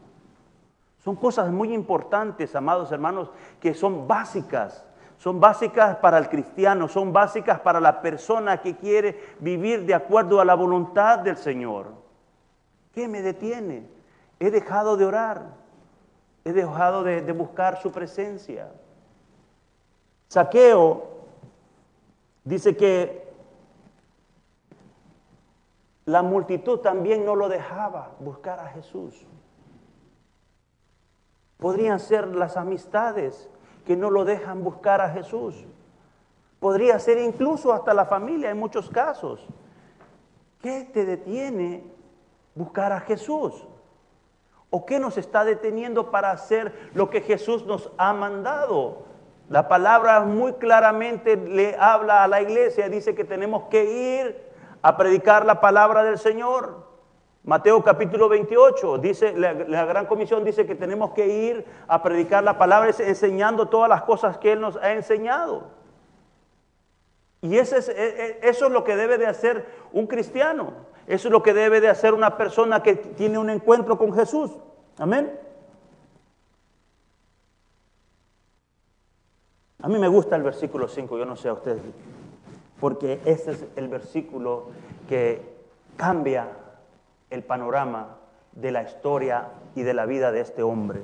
Son 1.05 1.17
cosas 1.17 1.51
muy 1.51 1.75
importantes, 1.75 2.57
amados 2.57 2.91
hermanos, 2.91 3.31
que 3.61 3.75
son 3.75 4.09
básicas. 4.09 4.87
Son 5.19 5.39
básicas 5.39 5.97
para 5.97 6.19
el 6.19 6.29
cristiano, 6.29 6.89
son 6.89 7.13
básicas 7.13 7.61
para 7.61 7.79
la 7.79 8.01
persona 8.01 8.61
que 8.61 8.77
quiere 8.77 9.35
vivir 9.39 9.85
de 9.85 9.95
acuerdo 9.95 10.41
a 10.41 10.45
la 10.45 10.55
voluntad 10.55 11.19
del 11.19 11.37
Señor. 11.37 11.93
¿Qué 12.93 13.07
me 13.07 13.23
detiene? 13.23 13.87
He 14.41 14.51
dejado 14.51 14.97
de 14.97 15.05
orar. 15.05 15.47
He 16.45 16.53
dejado 16.53 17.03
de, 17.05 17.21
buscar 17.33 17.81
su 17.81 17.93
presencia. 17.93 18.73
Saqueo 20.29 21.05
dice 22.45 22.77
que 22.77 23.33
la 26.07 26.23
multitud 26.23 26.81
también 26.81 27.25
no 27.25 27.35
lo 27.35 27.49
dejaba 27.49 28.13
buscar 28.21 28.59
a 28.61 28.69
Jesús. 28.69 29.27
Podrían 31.59 32.01
ser 32.01 32.29
las 32.29 32.57
amistades 32.57 33.49
que 33.87 33.97
no 33.97 34.11
lo 34.11 34.25
dejan 34.25 34.65
buscar 34.65 35.01
a 35.01 35.11
Jesús. 35.11 35.65
Podría 36.61 36.99
ser 36.99 37.19
incluso 37.19 37.73
hasta 37.73 37.93
la 37.95 38.07
familia 38.07 38.51
en 38.51 38.59
muchos 38.59 38.89
casos. 38.89 39.47
¿Qué 40.61 40.89
te 40.93 41.05
detiene 41.05 41.85
buscar 42.55 42.93
a 42.93 43.01
Jesús? 43.01 43.67
¿O 44.71 44.87
qué 44.87 44.99
nos 44.99 45.19
está 45.19 45.45
deteniendo 45.45 46.11
para 46.11 46.31
hacer 46.31 46.91
lo 46.95 47.11
que 47.11 47.21
Jesús 47.21 47.67
nos 47.67 47.93
ha 47.99 48.13
mandado? 48.13 49.05
La 49.49 49.69
palabra 49.69 50.21
muy 50.21 50.55
claramente 50.55 51.37
le 51.37 51.77
habla 51.79 52.25
a 52.25 52.29
la 52.29 52.41
iglesia, 52.41 52.89
dice 52.89 53.15
que 53.15 53.25
tenemos 53.25 53.65
que 53.65 53.85
ir 54.23 54.43
a 54.81 54.97
predicar 54.97 55.45
la 55.45 55.61
palabra 55.61 56.03
del 56.03 56.19
Señor. 56.19 56.94
Mateo 57.45 57.85
capítulo 57.85 58.31
28, 58.31 58.97
dice, 58.99 59.37
la, 59.37 59.53
gran 59.85 60.07
comisión 60.07 60.45
dice 60.45 60.65
que 60.65 60.75
tenemos 60.75 61.11
que 61.11 61.27
ir 61.27 61.67
a 61.87 62.03
predicar 62.03 62.43
la 62.43 62.57
palabra 62.57 62.91
enseñando 62.99 63.69
todas 63.69 63.89
las 63.89 64.03
cosas 64.03 64.39
que 64.39 64.53
Él 64.53 64.63
nos 64.63 64.77
ha 64.77 64.93
enseñado. 64.93 65.65
Y 67.43 67.59
ese 67.59 67.79
es, 67.79 67.91
e, 67.91 67.93
e, 67.95 68.49
eso 68.49 68.67
es 68.67 68.73
lo 68.73 68.83
que 68.83 68.97
debe 68.97 69.19
de 69.19 69.27
hacer 69.27 69.67
un 69.93 70.07
cristiano. 70.07 70.73
Eso 71.07 71.29
es 71.29 71.33
lo 71.33 71.43
que 71.43 71.53
debe 71.53 71.83
de 71.83 71.91
hacer 71.91 72.15
una 72.15 72.39
persona 72.39 72.83
que 72.83 72.97
tiene 72.97 73.37
un 73.37 73.51
encuentro 73.51 73.99
con 73.99 74.15
Jesús. 74.15 74.51
Amén. 74.97 75.39
A 79.83 79.89
mí 79.89 79.99
me 79.99 80.09
gusta 80.09 80.35
el 80.37 80.43
versículo 80.43 80.89
5, 80.89 81.19
yo 81.19 81.27
no 81.27 81.37
sé 81.37 81.51
a 81.51 81.53
ustedes, 81.53 81.83
porque 82.81 83.21
ese 83.27 83.51
es 83.51 83.67
el 83.77 83.89
versículo 83.89 84.69
que 85.07 85.43
cambia 85.99 86.49
el 87.31 87.43
panorama 87.43 88.17
de 88.53 88.71
la 88.71 88.83
historia 88.83 89.49
y 89.75 89.83
de 89.83 89.95
la 89.95 90.07
vida 90.07 90.33
de 90.33 90.41
este 90.41 90.63
hombre. 90.63 91.03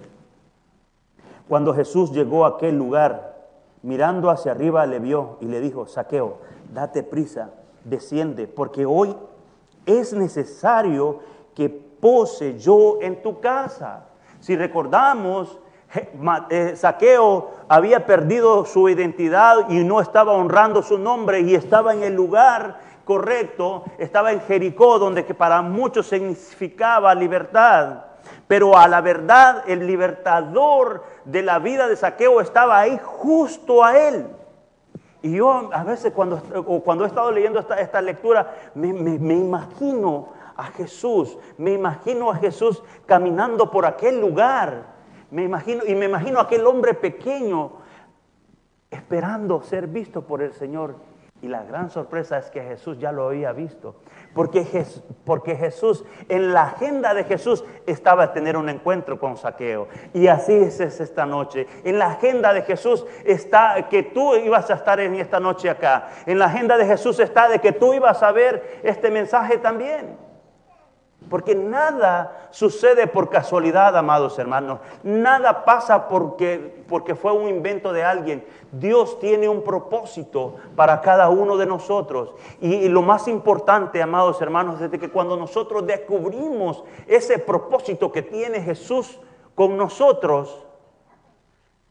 Cuando 1.48 1.74
Jesús 1.74 2.12
llegó 2.12 2.44
a 2.44 2.50
aquel 2.50 2.76
lugar, 2.76 3.36
mirando 3.82 4.30
hacia 4.30 4.52
arriba 4.52 4.86
le 4.86 5.00
vio 5.00 5.38
y 5.40 5.46
le 5.46 5.60
dijo, 5.60 5.86
Saqueo, 5.86 6.38
date 6.72 7.02
prisa, 7.02 7.50
desciende, 7.84 8.46
porque 8.46 8.86
hoy 8.86 9.16
es 9.86 10.12
necesario 10.12 11.20
que 11.54 11.68
pose 11.68 12.58
yo 12.58 12.98
en 13.00 13.22
tu 13.22 13.40
casa. 13.40 14.06
Si 14.38 14.56
recordamos, 14.56 15.58
eh, 16.50 16.74
Saqueo 16.76 17.50
había 17.68 18.06
perdido 18.06 18.64
su 18.64 18.88
identidad 18.88 19.68
y 19.70 19.82
no 19.82 20.00
estaba 20.00 20.32
honrando 20.32 20.82
su 20.82 20.98
nombre 20.98 21.40
y 21.40 21.54
estaba 21.54 21.92
en 21.92 22.04
el 22.04 22.14
lugar 22.14 22.78
correcto, 23.10 23.82
estaba 23.98 24.30
en 24.30 24.40
Jericó, 24.42 25.00
donde 25.00 25.24
que 25.24 25.34
para 25.34 25.62
muchos 25.62 26.06
significaba 26.06 27.12
libertad. 27.12 28.04
Pero 28.46 28.78
a 28.78 28.86
la 28.86 29.00
verdad, 29.00 29.64
el 29.66 29.84
libertador 29.84 31.02
de 31.24 31.42
la 31.42 31.58
vida 31.58 31.88
de 31.88 31.96
Saqueo 31.96 32.40
estaba 32.40 32.78
ahí 32.78 33.00
justo 33.02 33.82
a 33.82 33.98
él. 33.98 34.28
Y 35.22 35.32
yo 35.32 35.70
a 35.72 35.82
veces 35.82 36.12
cuando, 36.12 36.40
cuando 36.84 37.02
he 37.02 37.08
estado 37.08 37.32
leyendo 37.32 37.58
esta, 37.58 37.80
esta 37.80 38.00
lectura, 38.00 38.54
me, 38.76 38.92
me, 38.92 39.34
imagino 39.34 40.28
a 40.56 40.66
Jesús, 40.66 41.36
me 41.58 41.72
imagino 41.72 42.30
a 42.30 42.36
Jesús 42.36 42.80
caminando 43.06 43.72
por 43.72 43.86
aquel 43.86 44.20
lugar, 44.20 44.84
me 45.32 45.42
imagino, 45.42 45.84
y 45.84 45.96
me 45.96 46.04
imagino 46.04 46.38
a 46.38 46.42
aquel 46.42 46.64
hombre 46.64 46.94
pequeño 46.94 47.72
esperando 48.88 49.62
ser 49.62 49.88
visto 49.88 50.22
por 50.22 50.42
el 50.42 50.52
Señor. 50.52 51.09
Y 51.42 51.48
la 51.48 51.62
gran 51.62 51.88
sorpresa 51.88 52.36
es 52.36 52.50
que 52.50 52.62
Jesús 52.62 52.98
ya 52.98 53.12
lo 53.12 53.28
había 53.28 53.52
visto. 53.52 53.96
Porque, 54.34 54.84
porque 55.24 55.56
Jesús, 55.56 56.04
en 56.28 56.52
la 56.52 56.64
agenda 56.64 57.14
de 57.14 57.24
Jesús 57.24 57.64
estaba 57.86 58.34
tener 58.34 58.58
un 58.58 58.68
encuentro 58.68 59.18
con 59.18 59.38
Saqueo. 59.38 59.88
Y 60.12 60.26
así 60.26 60.52
es 60.52 60.80
esta 60.80 61.24
noche. 61.24 61.66
En 61.84 61.98
la 61.98 62.08
agenda 62.12 62.52
de 62.52 62.62
Jesús 62.62 63.06
está 63.24 63.88
que 63.88 64.02
tú 64.02 64.36
ibas 64.36 64.70
a 64.70 64.74
estar 64.74 65.00
en 65.00 65.14
esta 65.14 65.40
noche 65.40 65.70
acá. 65.70 66.08
En 66.26 66.38
la 66.38 66.46
agenda 66.46 66.76
de 66.76 66.84
Jesús 66.84 67.18
está 67.20 67.48
de 67.48 67.58
que 67.58 67.72
tú 67.72 67.94
ibas 67.94 68.22
a 68.22 68.32
ver 68.32 68.80
este 68.82 69.10
mensaje 69.10 69.56
también. 69.56 70.29
Porque 71.30 71.54
nada 71.54 72.48
sucede 72.50 73.06
por 73.06 73.30
casualidad, 73.30 73.96
amados 73.96 74.36
hermanos. 74.40 74.80
Nada 75.04 75.64
pasa 75.64 76.08
porque, 76.08 76.84
porque 76.88 77.14
fue 77.14 77.32
un 77.32 77.48
invento 77.48 77.92
de 77.92 78.02
alguien. 78.02 78.44
Dios 78.72 79.20
tiene 79.20 79.48
un 79.48 79.62
propósito 79.62 80.56
para 80.74 81.00
cada 81.00 81.28
uno 81.28 81.56
de 81.56 81.66
nosotros. 81.66 82.34
Y, 82.60 82.88
lo 82.88 83.02
más 83.02 83.28
importante, 83.28 84.02
amados 84.02 84.42
hermanos, 84.42 84.80
es 84.80 84.90
que 84.90 85.08
cuando 85.08 85.36
nosotros 85.36 85.86
descubrimos 85.86 86.82
ese 87.06 87.38
propósito 87.38 88.10
que 88.10 88.22
tiene 88.22 88.60
Jesús 88.60 89.20
con 89.54 89.76
nosotros, 89.76 90.66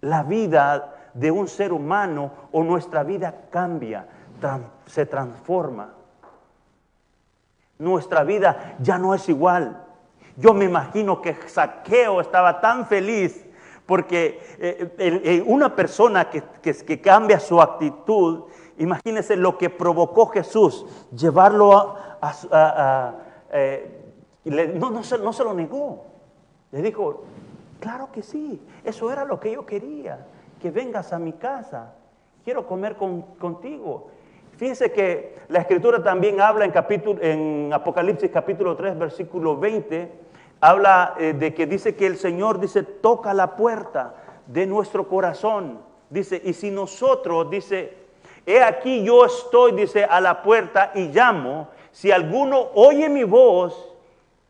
la 0.01 0.24
vida 0.24 0.96
de 1.13 1.31
un 1.31 1.48
ser 1.48 1.72
humano 1.72 2.31
o 2.51 2.62
nuestra 2.62 3.03
vida 3.03 3.46
cambia, 3.50 4.05
se 4.86 5.05
transforma 5.05 5.93
nuestra 7.79 8.24
vida 8.24 8.75
ya 8.79 8.98
no 8.98 9.15
es 9.15 9.27
igual. 9.29 9.86
Yo 10.36 10.53
me 10.53 10.65
imagino 10.65 11.21
que 11.21 11.33
Saqueo 11.48 12.21
estaba 12.21 12.62
tan 12.62 12.86
feliz 12.86 13.45
porque 13.86 14.39
eh, 14.59 14.95
eh, 15.00 15.43
una 15.48 15.75
persona 15.75 16.29
que, 16.29 17.01
cambia 17.01 17.39
su 17.39 17.59
actitud, 17.59 18.43
imagínese 18.77 19.36
lo 19.36 19.57
que 19.57 19.69
provocó 19.69 20.27
Jesús, 20.27 20.86
llevarlo 21.12 21.95
a... 22.21 23.15
Eh, 23.51 23.95
no, 24.45 24.91
no, 24.91 25.03
se, 25.03 25.17
no 25.17 25.33
se 25.33 25.43
lo 25.43 25.53
negó. 25.53 26.05
Le 26.71 26.81
dijo, 26.81 27.24
claro 27.79 28.12
que 28.12 28.21
sí, 28.21 28.62
eso 28.83 29.12
era 29.12 29.25
lo 29.25 29.39
que 29.39 29.53
yo 29.53 29.65
quería, 29.65 30.27
que 30.62 30.69
vengas 30.69 31.13
a 31.13 31.19
mi 31.19 31.33
casa, 31.33 31.95
quiero 32.43 32.67
comer 32.67 32.95
contigo. 32.95 34.12
Fíjense 34.59 34.91
que 34.91 35.37
la 35.47 35.59
escritura 35.59 36.03
también 36.03 36.41
habla 36.41 36.65
en, 36.65 36.71
capítulo, 36.71 37.17
en 37.21 37.71
Apocalipsis 37.71 38.29
capítulo 38.29 38.75
3, 38.75 38.99
versículo 38.99 39.55
20, 39.55 40.11
habla 40.59 41.15
eh, 41.17 41.31
de 41.31 41.53
que 41.53 41.65
dice 41.65 41.95
que 41.95 42.05
el 42.05 42.17
Señor 42.17 42.59
dice, 42.59 42.83
toca 42.83 43.33
la 43.33 43.55
puerta 43.55 44.15
de 44.47 44.67
nuestro 44.67 45.07
corazón. 45.07 45.79
Dice, 46.09 46.41
y 46.43 46.51
si 46.51 46.71
nosotros, 46.71 47.49
dice, 47.49 47.93
he 48.45 48.61
aquí 48.61 49.01
yo 49.01 49.23
estoy, 49.23 49.71
dice, 49.71 50.03
a 50.03 50.19
la 50.19 50.43
puerta 50.43 50.91
y 50.93 51.07
llamo, 51.07 51.69
si 51.93 52.11
alguno 52.11 52.67
oye 52.75 53.07
mi 53.07 53.23
voz, 53.23 53.95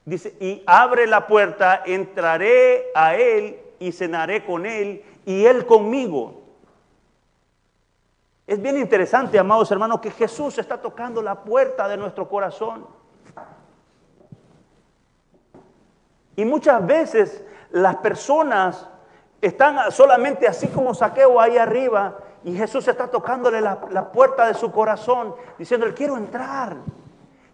dice, 0.06 0.34
y 0.40 0.64
abre 0.66 1.06
la 1.06 1.28
puerta, 1.28 1.84
entraré 1.86 2.86
a 2.96 3.16
él 3.16 3.60
y 3.78 3.92
cenaré 3.92 4.44
con 4.44 4.66
él 4.66 5.04
y 5.28 5.46
él 5.46 5.68
conmigo. 5.68 6.39
Es 8.50 8.60
bien 8.60 8.78
interesante, 8.78 9.38
amados 9.38 9.70
hermanos, 9.70 10.00
que 10.00 10.10
Jesús 10.10 10.58
está 10.58 10.82
tocando 10.82 11.22
la 11.22 11.36
puerta 11.44 11.88
de 11.88 11.98
nuestro 11.98 12.28
corazón. 12.28 12.84
Y 16.36 16.44
muchas 16.46 16.84
veces 16.84 17.46
las 17.70 17.98
personas 17.98 18.88
están 19.40 19.92
solamente 19.92 20.48
así 20.48 20.68
como 20.68 20.96
saqueo 20.96 21.40
ahí 21.40 21.60
arriba 21.60 22.18
y 22.44 22.56
Jesús 22.56 22.88
está 22.88 23.06
tocándole 23.06 23.62
la, 23.62 23.82
la 23.92 24.12
puerta 24.12 24.48
de 24.48 24.56
su 24.56 24.72
corazón, 24.72 25.36
diciéndole, 25.60 25.94
quiero 25.94 26.18
entrar. 26.18 26.78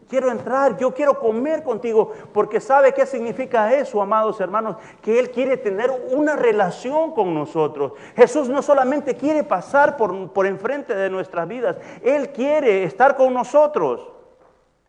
Quiero 0.08 0.30
entrar, 0.30 0.78
yo 0.78 0.94
quiero 0.94 1.20
comer 1.20 1.64
contigo, 1.64 2.12
porque 2.32 2.60
sabe 2.60 2.94
qué 2.94 3.08
significa 3.08 3.74
eso, 3.74 4.02
amados 4.02 4.40
hermanos, 4.40 4.78
que 5.02 5.18
Él 5.20 5.32
quiere 5.32 5.58
tener 5.58 5.90
una 6.12 6.36
relación 6.36 7.12
con 7.12 7.34
nosotros. 7.34 7.94
Jesús 8.16 8.48
no 8.48 8.62
solamente 8.62 9.16
quiere 9.16 9.44
pasar 9.44 9.98
por, 9.98 10.32
por 10.32 10.46
enfrente 10.46 10.94
de 10.94 11.10
nuestras 11.10 11.48
vidas, 11.48 11.78
Él 12.04 12.30
quiere 12.30 12.84
estar 12.84 13.16
con 13.16 13.34
nosotros. 13.34 14.12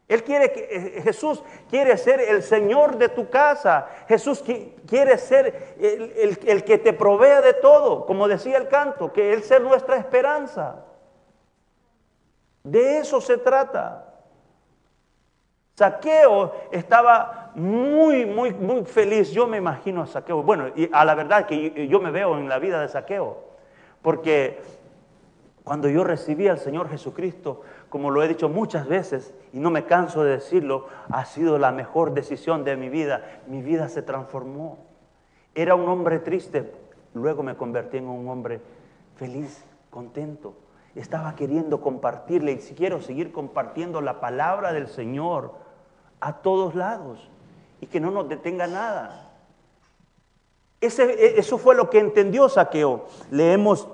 Él 0.08 0.22
quiere 0.22 0.52
que 0.52 0.68
eh, 0.70 1.02
Jesús 1.02 1.42
quiere 1.68 1.96
ser 1.96 2.20
el 2.20 2.42
Señor 2.42 2.96
de 2.96 3.08
tu 3.08 3.28
casa. 3.28 3.88
Jesús 4.06 4.44
quiere 4.86 5.18
ser 5.18 5.76
el, 5.80 6.12
el, 6.16 6.38
el 6.46 6.64
que 6.64 6.78
te 6.78 6.92
provea 6.92 7.40
de 7.40 7.54
todo, 7.54 8.06
como 8.06 8.28
decía 8.28 8.58
el 8.58 8.68
canto, 8.68 9.12
que 9.12 9.32
Él 9.32 9.42
sea 9.42 9.58
nuestra 9.58 9.96
esperanza. 9.96 10.84
De 12.62 12.98
eso 12.98 13.20
se 13.20 13.38
trata. 13.38 14.05
Saqueo 15.76 16.54
estaba 16.72 17.50
muy, 17.54 18.24
muy, 18.24 18.54
muy 18.54 18.84
feliz. 18.86 19.30
Yo 19.30 19.46
me 19.46 19.58
imagino 19.58 20.00
a 20.00 20.06
Saqueo. 20.06 20.42
Bueno, 20.42 20.68
y 20.74 20.88
a 20.90 21.04
la 21.04 21.14
verdad 21.14 21.44
que 21.44 21.86
yo 21.86 22.00
me 22.00 22.10
veo 22.10 22.38
en 22.38 22.48
la 22.48 22.58
vida 22.58 22.80
de 22.80 22.88
Saqueo. 22.88 23.44
Porque 24.00 24.58
cuando 25.64 25.90
yo 25.90 26.02
recibí 26.02 26.48
al 26.48 26.58
Señor 26.58 26.88
Jesucristo, 26.88 27.60
como 27.90 28.10
lo 28.10 28.22
he 28.22 28.28
dicho 28.28 28.48
muchas 28.48 28.88
veces 28.88 29.34
y 29.52 29.58
no 29.58 29.70
me 29.70 29.84
canso 29.84 30.24
de 30.24 30.30
decirlo, 30.30 30.86
ha 31.10 31.26
sido 31.26 31.58
la 31.58 31.72
mejor 31.72 32.14
decisión 32.14 32.64
de 32.64 32.74
mi 32.76 32.88
vida. 32.88 33.40
Mi 33.46 33.60
vida 33.60 33.90
se 33.90 34.00
transformó. 34.00 34.78
Era 35.54 35.74
un 35.74 35.86
hombre 35.90 36.20
triste, 36.20 36.72
luego 37.12 37.42
me 37.42 37.54
convertí 37.54 37.98
en 37.98 38.08
un 38.08 38.26
hombre 38.30 38.62
feliz, 39.16 39.62
contento. 39.90 40.54
Estaba 40.94 41.36
queriendo 41.36 41.82
compartirle 41.82 42.52
y 42.52 42.60
si 42.60 42.74
quiero 42.74 43.02
seguir 43.02 43.30
compartiendo 43.30 44.00
la 44.00 44.20
palabra 44.20 44.72
del 44.72 44.88
Señor 44.88 45.65
a 46.20 46.34
todos 46.34 46.74
lados 46.74 47.18
y 47.80 47.86
que 47.86 48.00
no 48.00 48.10
nos 48.10 48.28
detenga 48.28 48.66
nada. 48.66 49.30
E, 50.80 50.86
eso 51.36 51.58
fue 51.58 51.74
lo 51.74 51.90
que 51.90 51.98
entendió 51.98 52.48
Saqueo. 52.48 53.06
Leemos 53.30 53.88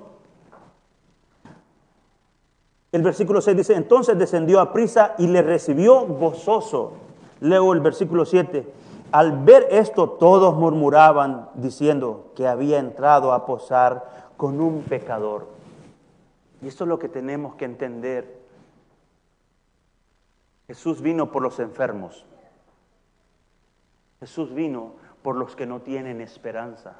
el 2.93 3.01
versículo 3.01 3.41
6 3.41 3.57
dice, 3.57 3.73
entonces 3.73 4.19
descendió 4.19 4.59
a 4.59 4.71
prisa 4.71 5.15
y 5.17 5.25
le 5.25 5.41
recibió 5.41 6.05
gozoso. 6.05 6.93
Leo 7.39 7.73
el 7.73 7.79
versículo 7.79 8.23
7. 8.23 8.71
Al 9.11 9.43
ver 9.43 9.67
esto 9.71 10.11
todos 10.11 10.55
murmuraban 10.55 11.49
diciendo 11.55 12.27
que 12.35 12.47
había 12.47 12.77
entrado 12.77 13.33
a 13.33 13.47
posar 13.47 14.27
con 14.37 14.61
un 14.61 14.83
pecador. 14.83 15.47
Y 16.61 16.67
esto 16.67 16.83
es 16.83 16.87
lo 16.87 16.99
que 16.99 17.09
tenemos 17.09 17.55
que 17.55 17.65
entender. 17.65 18.42
Jesús 20.67 21.01
vino 21.01 21.31
por 21.31 21.41
los 21.41 21.59
enfermos. 21.59 22.25
Jesús 24.19 24.53
vino 24.53 24.93
por 25.21 25.35
los 25.35 25.55
que 25.55 25.65
no 25.65 25.81
tienen 25.81 26.21
esperanza. 26.21 26.95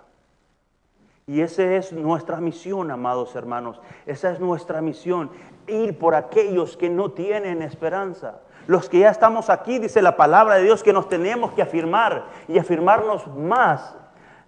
Y 1.26 1.40
esa 1.40 1.64
es 1.64 1.94
nuestra 1.94 2.38
misión, 2.42 2.92
amados 2.92 3.36
hermanos. 3.36 3.80
Esa 4.06 4.32
es 4.32 4.40
nuestra 4.42 4.82
misión, 4.82 5.32
ir 5.68 5.98
por 5.98 6.16
aquellos 6.16 6.76
que 6.76 6.90
no 6.90 7.12
tienen 7.12 7.62
esperanza. 7.62 8.42
Los 8.68 8.90
que 8.90 9.00
ya 9.00 9.10
estamos 9.10 9.50
aquí, 9.50 9.80
dice 9.80 10.02
la 10.02 10.18
palabra 10.18 10.56
de 10.56 10.64
Dios, 10.64 10.84
que 10.84 10.92
nos 10.92 11.08
tenemos 11.08 11.54
que 11.54 11.62
afirmar 11.62 12.26
y 12.48 12.58
afirmarnos 12.58 13.28
más 13.36 13.96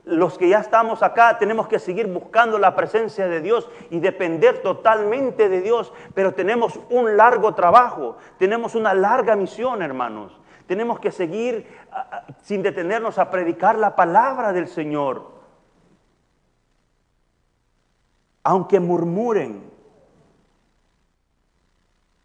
los 0.05 0.37
que 0.37 0.49
ya 0.49 0.59
estamos 0.59 1.01
acá 1.01 1.37
tenemos 1.39 1.67
que 1.67 1.79
seguir 1.79 2.07
buscando 2.07 2.59
la 2.59 2.75
presencia 2.75 3.27
de 3.27 3.41
Dios 3.41 3.69
y 3.89 3.99
depender 3.99 4.61
totalmente 4.61 5.49
de 5.49 5.61
Dios, 5.61 5.91
pero 6.13 6.33
tenemos 6.33 6.79
un 6.89 7.17
largo 7.17 7.55
trabajo, 7.55 8.17
tenemos 8.37 8.75
una 8.75 8.93
larga 8.93 9.35
misión, 9.35 9.81
hermanos. 9.81 10.39
Tenemos 10.67 10.99
que 10.99 11.11
seguir 11.11 11.67
sin 12.41 12.63
detenernos 12.63 13.19
a 13.19 13.29
predicar 13.29 13.77
la 13.77 13.95
palabra 13.95 14.51
del 14.51 14.67
Señor. 14.67 15.33
Aunque 18.43 18.79
murmuren, 18.79 19.71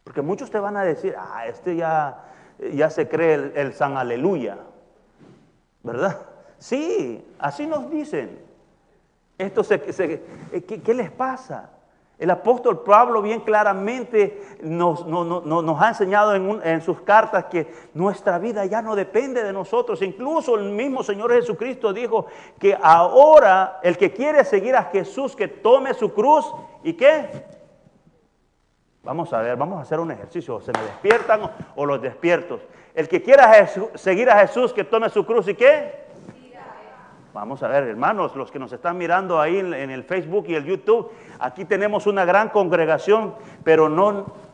porque 0.04 0.22
muchos 0.22 0.50
te 0.50 0.58
van 0.58 0.76
a 0.76 0.82
decir, 0.82 1.14
ah, 1.18 1.46
este 1.46 1.76
ya, 1.76 2.24
ya 2.72 2.90
se 2.90 3.08
cree 3.08 3.34
el, 3.34 3.52
el 3.56 3.74
San 3.74 3.96
Aleluya, 3.96 4.58
¿verdad? 5.82 6.29
Sí, 6.61 7.25
así 7.38 7.66
nos 7.66 7.90
dicen. 7.90 8.38
Esto 9.37 9.64
se, 9.64 9.75
eh, 10.53 10.62
¿qué, 10.62 10.94
les 10.94 11.11
pasa? 11.11 11.70
El 12.18 12.31
apóstol 12.31 12.85
Pablo 12.85 13.23
bien 13.23 13.40
claramente 13.40 14.59
nos, 14.61 15.07
nos 15.07 15.83
ha 15.83 15.88
enseñado 15.88 16.35
en, 16.35 16.61
en, 16.62 16.83
sus 16.83 17.01
cartas 17.01 17.46
que 17.46 17.73
nuestra 17.94 18.38
vida 18.38 18.66
ya 18.66 18.83
no 18.83 18.94
depende 18.94 19.42
de 19.42 19.55
nosotros. 19.55 20.03
Incluso 20.03 20.57
el 20.57 20.70
mismo 20.73 21.03
Señor 21.03 21.33
Jesucristo 21.33 21.94
dijo 21.94 22.27
que 22.59 22.77
ahora 22.83 23.81
el 23.83 23.96
que 23.96 24.12
quiere 24.12 24.44
seguir 24.44 24.77
a 24.77 24.85
Jesús, 24.85 25.35
que 25.35 25.49
tome 25.49 25.94
su 25.94 26.12
cruz 26.12 26.53
y 26.85 26.92
qué. 26.92 27.46
Vamos 29.03 29.33
a 29.33 29.40
ver, 29.40 29.57
vamos 29.57 29.79
a 29.79 29.83
hacer 29.83 29.99
un 29.99 30.11
ejercicio. 30.11 30.61
¿Se 30.61 30.73
me 30.73 30.83
despiertan 30.83 31.51
o, 31.75 31.87
los 31.87 32.03
despiertos? 32.03 32.61
El 32.94 33.09
que 33.09 33.23
quiera 33.23 33.66
seguir 33.94 34.29
a 34.29 34.40
Jesús, 34.40 34.75
que 34.75 34.85
tome 34.85 35.09
su 35.09 35.25
cruz 35.25 35.49
y 35.49 35.55
qué. 35.55 35.99
Vamos 37.32 37.62
a 37.62 37.68
ver, 37.68 37.84
hermanos, 37.84 38.34
los 38.34 38.50
que 38.50 38.58
nos 38.58 38.72
están 38.72 38.98
mirando 38.98 39.40
ahí 39.40 39.58
en, 39.58 39.72
el 39.72 40.02
Facebook 40.02 40.46
y 40.48 40.56
el 40.56 40.64
YouTube, 40.64 41.12
aquí 41.38 41.64
tenemos 41.64 42.06
una 42.06 42.24
gran 42.24 42.48
congregación, 42.48 43.34
pero 43.62 43.88
no... 43.88 44.50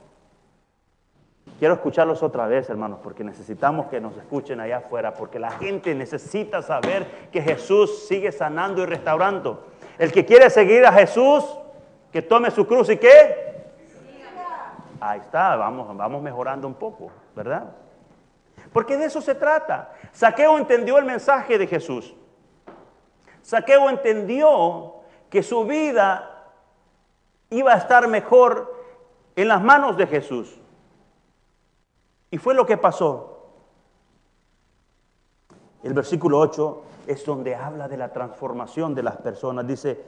Quiero 1.58 1.72
escucharlos 1.72 2.22
otra 2.22 2.46
vez, 2.46 2.68
hermanos, 2.68 2.98
porque 3.02 3.24
necesitamos 3.24 3.86
que 3.86 3.98
nos 3.98 4.14
escuchen 4.18 4.60
allá 4.60 4.78
afuera, 4.78 5.14
porque 5.14 5.38
la 5.38 5.52
gente 5.52 5.94
necesita 5.94 6.60
saber 6.60 7.30
que 7.32 7.40
Jesús 7.40 8.06
sigue 8.06 8.30
sanando 8.30 8.82
y 8.82 8.86
restaurando. 8.86 9.64
El 9.96 10.12
que 10.12 10.26
quiere 10.26 10.50
seguir 10.50 10.84
a 10.84 10.92
Jesús, 10.92 11.44
que 12.12 12.20
tome 12.20 12.50
su 12.50 12.66
cruz 12.66 12.90
y 12.90 12.98
qué. 12.98 13.64
Ahí 15.00 15.20
está, 15.20 15.56
vamos, 15.56 15.96
vamos 15.96 16.20
mejorando 16.20 16.68
un 16.68 16.74
poco, 16.74 17.10
¿verdad? 17.34 17.72
Porque 18.70 18.98
de 18.98 19.06
eso 19.06 19.22
se 19.22 19.34
trata. 19.34 19.92
Saqueo 20.12 20.58
entendió 20.58 20.98
el 20.98 21.06
mensaje 21.06 21.56
de 21.56 21.66
Jesús. 21.66 22.14
Saqueo 23.46 23.88
entendió 23.90 24.94
que 25.30 25.44
su 25.44 25.64
vida 25.66 26.50
iba 27.48 27.74
a 27.74 27.76
estar 27.76 28.08
mejor 28.08 28.74
en 29.36 29.46
las 29.46 29.62
manos 29.62 29.96
de 29.96 30.08
Jesús. 30.08 30.58
Y 32.32 32.38
fue 32.38 32.54
lo 32.54 32.66
que 32.66 32.76
pasó. 32.76 33.44
El 35.84 35.94
versículo 35.94 36.40
8 36.40 36.82
es 37.06 37.24
donde 37.24 37.54
habla 37.54 37.86
de 37.86 37.96
la 37.96 38.12
transformación 38.12 38.96
de 38.96 39.04
las 39.04 39.16
personas. 39.18 39.64
Dice, 39.64 40.02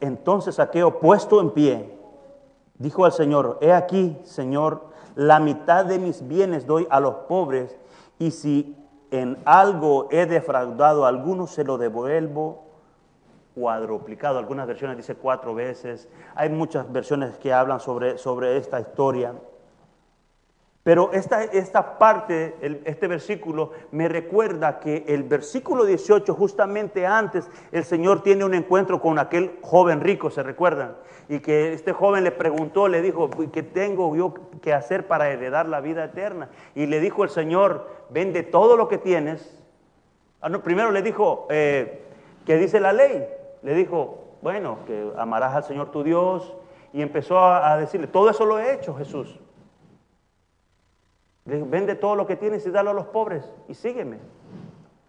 entonces 0.00 0.56
Saqueo 0.56 0.98
puesto 0.98 1.40
en 1.40 1.50
pie, 1.50 1.96
dijo 2.76 3.04
al 3.04 3.12
Señor, 3.12 3.58
he 3.60 3.72
aquí, 3.72 4.18
Señor, 4.24 4.86
la 5.14 5.38
mitad 5.38 5.84
de 5.84 6.00
mis 6.00 6.26
bienes 6.26 6.66
doy 6.66 6.88
a 6.90 6.98
los 6.98 7.14
pobres 7.28 7.78
y 8.18 8.32
si 8.32 8.76
en 9.12 9.38
algo 9.44 10.08
he 10.10 10.26
defraudado 10.26 11.04
a 11.04 11.08
alguno, 11.08 11.46
se 11.46 11.62
lo 11.62 11.78
devuelvo 11.78 12.63
cuadruplicado. 13.54 14.38
Algunas 14.38 14.66
versiones 14.66 14.96
dice 14.96 15.14
cuatro 15.14 15.54
veces. 15.54 16.08
Hay 16.34 16.50
muchas 16.50 16.90
versiones 16.92 17.38
que 17.38 17.52
hablan 17.52 17.80
sobre, 17.80 18.18
sobre 18.18 18.56
esta 18.56 18.80
historia. 18.80 19.34
Pero 20.84 21.12
esta, 21.12 21.42
esta 21.44 21.98
parte, 21.98 22.56
este 22.84 23.08
versículo, 23.08 23.72
me 23.90 24.06
recuerda 24.06 24.80
que 24.80 25.06
el 25.08 25.22
versículo 25.22 25.86
18, 25.86 26.34
justamente 26.34 27.06
antes, 27.06 27.48
el 27.72 27.84
Señor 27.84 28.22
tiene 28.22 28.44
un 28.44 28.52
encuentro 28.52 29.00
con 29.00 29.18
aquel 29.18 29.58
joven 29.62 30.02
rico, 30.02 30.28
¿se 30.28 30.42
recuerdan? 30.42 30.94
Y 31.30 31.40
que 31.40 31.72
este 31.72 31.94
joven 31.94 32.22
le 32.22 32.32
preguntó, 32.32 32.88
le 32.88 33.00
dijo, 33.00 33.30
¿qué 33.50 33.62
tengo 33.62 34.14
yo 34.14 34.34
que 34.60 34.74
hacer 34.74 35.06
para 35.06 35.30
heredar 35.30 35.66
la 35.70 35.80
vida 35.80 36.04
eterna? 36.04 36.50
Y 36.74 36.84
le 36.84 37.00
dijo 37.00 37.24
el 37.24 37.30
Señor, 37.30 37.88
vende 38.10 38.42
todo 38.42 38.76
lo 38.76 38.86
que 38.86 38.98
tienes. 38.98 39.58
Ah, 40.42 40.50
primero 40.62 40.90
le 40.90 41.00
dijo, 41.00 41.46
eh, 41.48 42.02
¿qué 42.44 42.58
dice 42.58 42.78
la 42.78 42.92
ley? 42.92 43.26
Le 43.64 43.74
dijo, 43.74 44.36
bueno, 44.42 44.78
que 44.86 45.10
amarás 45.16 45.54
al 45.54 45.64
Señor 45.64 45.90
tu 45.90 46.04
Dios. 46.04 46.54
Y 46.92 47.02
empezó 47.02 47.40
a 47.40 47.76
decirle, 47.76 48.06
todo 48.06 48.30
eso 48.30 48.46
lo 48.46 48.60
he 48.60 48.72
hecho, 48.72 48.94
Jesús. 48.94 49.40
Vende 51.44 51.94
todo 51.94 52.14
lo 52.14 52.26
que 52.26 52.36
tienes 52.36 52.64
y 52.66 52.70
dalo 52.70 52.90
a 52.90 52.94
los 52.94 53.06
pobres 53.06 53.52
y 53.68 53.74
sígueme. 53.74 54.18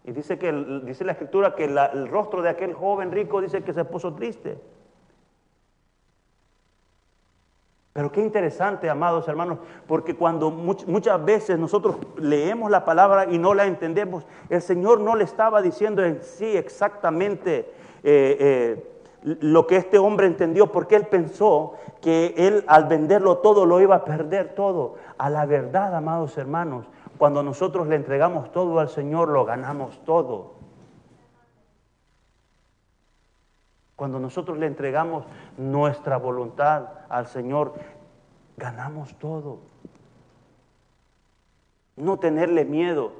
Y 0.04 0.12
dice, 0.12 0.38
que, 0.38 0.52
dice 0.84 1.04
la 1.04 1.12
escritura 1.12 1.54
que 1.54 1.64
el 1.64 2.08
rostro 2.08 2.42
de 2.42 2.50
aquel 2.50 2.74
joven 2.74 3.10
rico 3.10 3.40
dice 3.40 3.62
que 3.62 3.72
se 3.72 3.84
puso 3.84 4.14
triste. 4.14 4.58
Pero 7.92 8.12
qué 8.12 8.20
interesante, 8.20 8.90
amados 8.90 9.26
hermanos, 9.26 9.58
porque 9.86 10.14
cuando 10.14 10.50
muchas 10.50 11.24
veces 11.24 11.58
nosotros 11.58 11.96
leemos 12.18 12.70
la 12.70 12.84
palabra 12.84 13.24
y 13.30 13.38
no 13.38 13.54
la 13.54 13.64
entendemos, 13.64 14.26
el 14.50 14.60
Señor 14.60 15.00
no 15.00 15.16
le 15.16 15.24
estaba 15.24 15.62
diciendo 15.62 16.04
en 16.04 16.22
sí 16.22 16.58
exactamente 16.58 17.72
eh, 18.08 18.36
eh, 18.38 19.38
lo 19.40 19.66
que 19.66 19.74
este 19.74 19.98
hombre 19.98 20.28
entendió, 20.28 20.70
porque 20.70 20.94
él 20.94 21.06
pensó 21.08 21.74
que 22.00 22.34
él 22.36 22.64
al 22.68 22.84
venderlo 22.84 23.38
todo 23.38 23.66
lo 23.66 23.80
iba 23.80 23.96
a 23.96 24.04
perder 24.04 24.54
todo. 24.54 24.94
A 25.18 25.28
la 25.28 25.44
verdad, 25.44 25.92
amados 25.92 26.38
hermanos, 26.38 26.86
cuando 27.18 27.42
nosotros 27.42 27.88
le 27.88 27.96
entregamos 27.96 28.52
todo 28.52 28.78
al 28.78 28.88
Señor, 28.88 29.30
lo 29.30 29.44
ganamos 29.44 29.98
todo. 30.04 30.54
Cuando 33.96 34.20
nosotros 34.20 34.56
le 34.56 34.66
entregamos 34.66 35.24
nuestra 35.56 36.16
voluntad 36.16 36.90
al 37.08 37.26
Señor, 37.26 37.74
ganamos 38.56 39.18
todo. 39.18 39.58
No 41.96 42.18
tenerle 42.18 42.64
miedo. 42.64 43.12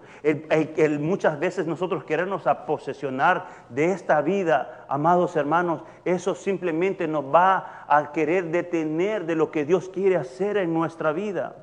Muchas 1.00 1.38
veces 1.38 1.66
nosotros 1.66 2.04
queremos 2.04 2.46
a 2.46 2.66
posesionar 2.66 3.46
de 3.70 3.92
esta 3.92 4.20
vida, 4.20 4.84
amados 4.88 5.34
hermanos, 5.36 5.82
eso 6.04 6.34
simplemente 6.34 7.08
nos 7.08 7.24
va 7.24 7.84
a 7.88 8.12
querer 8.12 8.50
detener 8.50 9.24
de 9.24 9.34
lo 9.34 9.50
que 9.50 9.64
Dios 9.64 9.88
quiere 9.88 10.16
hacer 10.16 10.56
en 10.58 10.74
nuestra 10.74 11.12
vida. 11.12 11.56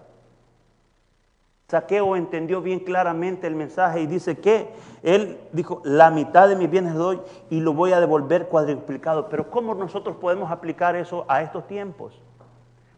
Saqueo 1.68 2.16
entendió 2.16 2.62
bien 2.62 2.80
claramente 2.80 3.48
el 3.48 3.56
mensaje 3.56 4.02
y 4.02 4.08
dice 4.08 4.38
que 4.38 4.70
él 5.02 5.40
dijo, 5.52 5.82
la 5.84 6.12
mitad 6.12 6.48
de 6.48 6.56
mis 6.56 6.70
bienes 6.70 6.94
doy 6.94 7.20
y 7.50 7.62
lo 7.62 7.74
voy 7.74 7.94
a 7.94 8.00
devolver 8.00 8.48
cuadruplicado. 8.48 9.28
Pero 9.28 9.50
¿cómo 9.50 9.74
nosotros 9.74 10.18
podemos 10.18 10.52
aplicar 10.52 10.96
eso 10.96 11.26
a 11.28 11.42
estos 11.42 11.66
tiempos? 11.68 12.22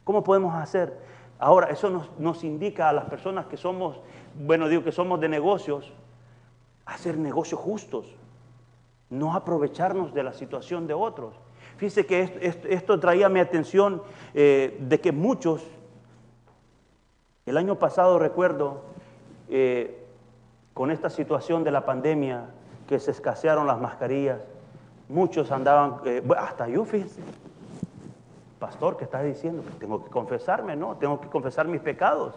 ¿Cómo 0.03 0.23
podemos 0.23 0.53
hacer? 0.53 1.14
Ahora, 1.39 1.67
eso 1.67 2.07
nos, 2.17 2.43
indica 2.43 2.89
a 2.89 2.93
las 2.93 3.05
personas 3.05 3.47
que 3.47 3.57
somos, 3.57 3.99
bueno, 4.35 4.69
digo 4.69 4.83
que 4.83 4.91
somos 4.91 5.19
de 5.19 5.27
negocios, 5.27 5.91
hacer 6.85 7.17
negocios 7.17 7.59
justos, 7.59 8.05
no 9.09 9.35
aprovecharnos 9.35 10.13
de 10.13 10.23
la 10.23 10.33
situación 10.33 10.87
de 10.87 10.93
otros. 10.93 11.35
Fíjese 11.77 12.05
que 12.05 12.55
esto, 12.69 12.99
traía 12.99 13.27
mi 13.27 13.39
atención 13.39 14.01
eh, 14.33 14.77
de 14.79 15.01
que 15.01 15.11
muchos, 15.11 15.61
el 17.45 17.57
año 17.57 17.77
pasado 17.77 18.17
recuerdo, 18.17 18.83
eh, 19.49 20.01
con 20.73 20.89
esta 20.89 21.09
situación 21.09 21.63
de 21.63 21.71
la 21.71 21.85
pandemia, 21.85 22.45
que 22.87 22.99
se 22.99 23.11
escasearon 23.11 23.67
las 23.67 23.79
mascarillas, 23.79 24.39
muchos 25.09 25.51
andaban, 25.51 25.97
eh, 26.05 26.23
hasta 26.37 26.67
yo, 26.67 26.85
fíjese, 26.85 27.21
pastor, 28.65 28.97
¿qué 28.97 29.03
estás 29.03 29.23
diciendo? 29.23 29.63
Tengo 29.79 30.03
que 30.03 30.09
confesarme, 30.09 30.75
¿no? 30.75 30.95
Tengo 30.97 31.21
que 31.21 31.27
confesar 31.27 31.67
mis 31.67 31.81
pecados. 31.81 32.33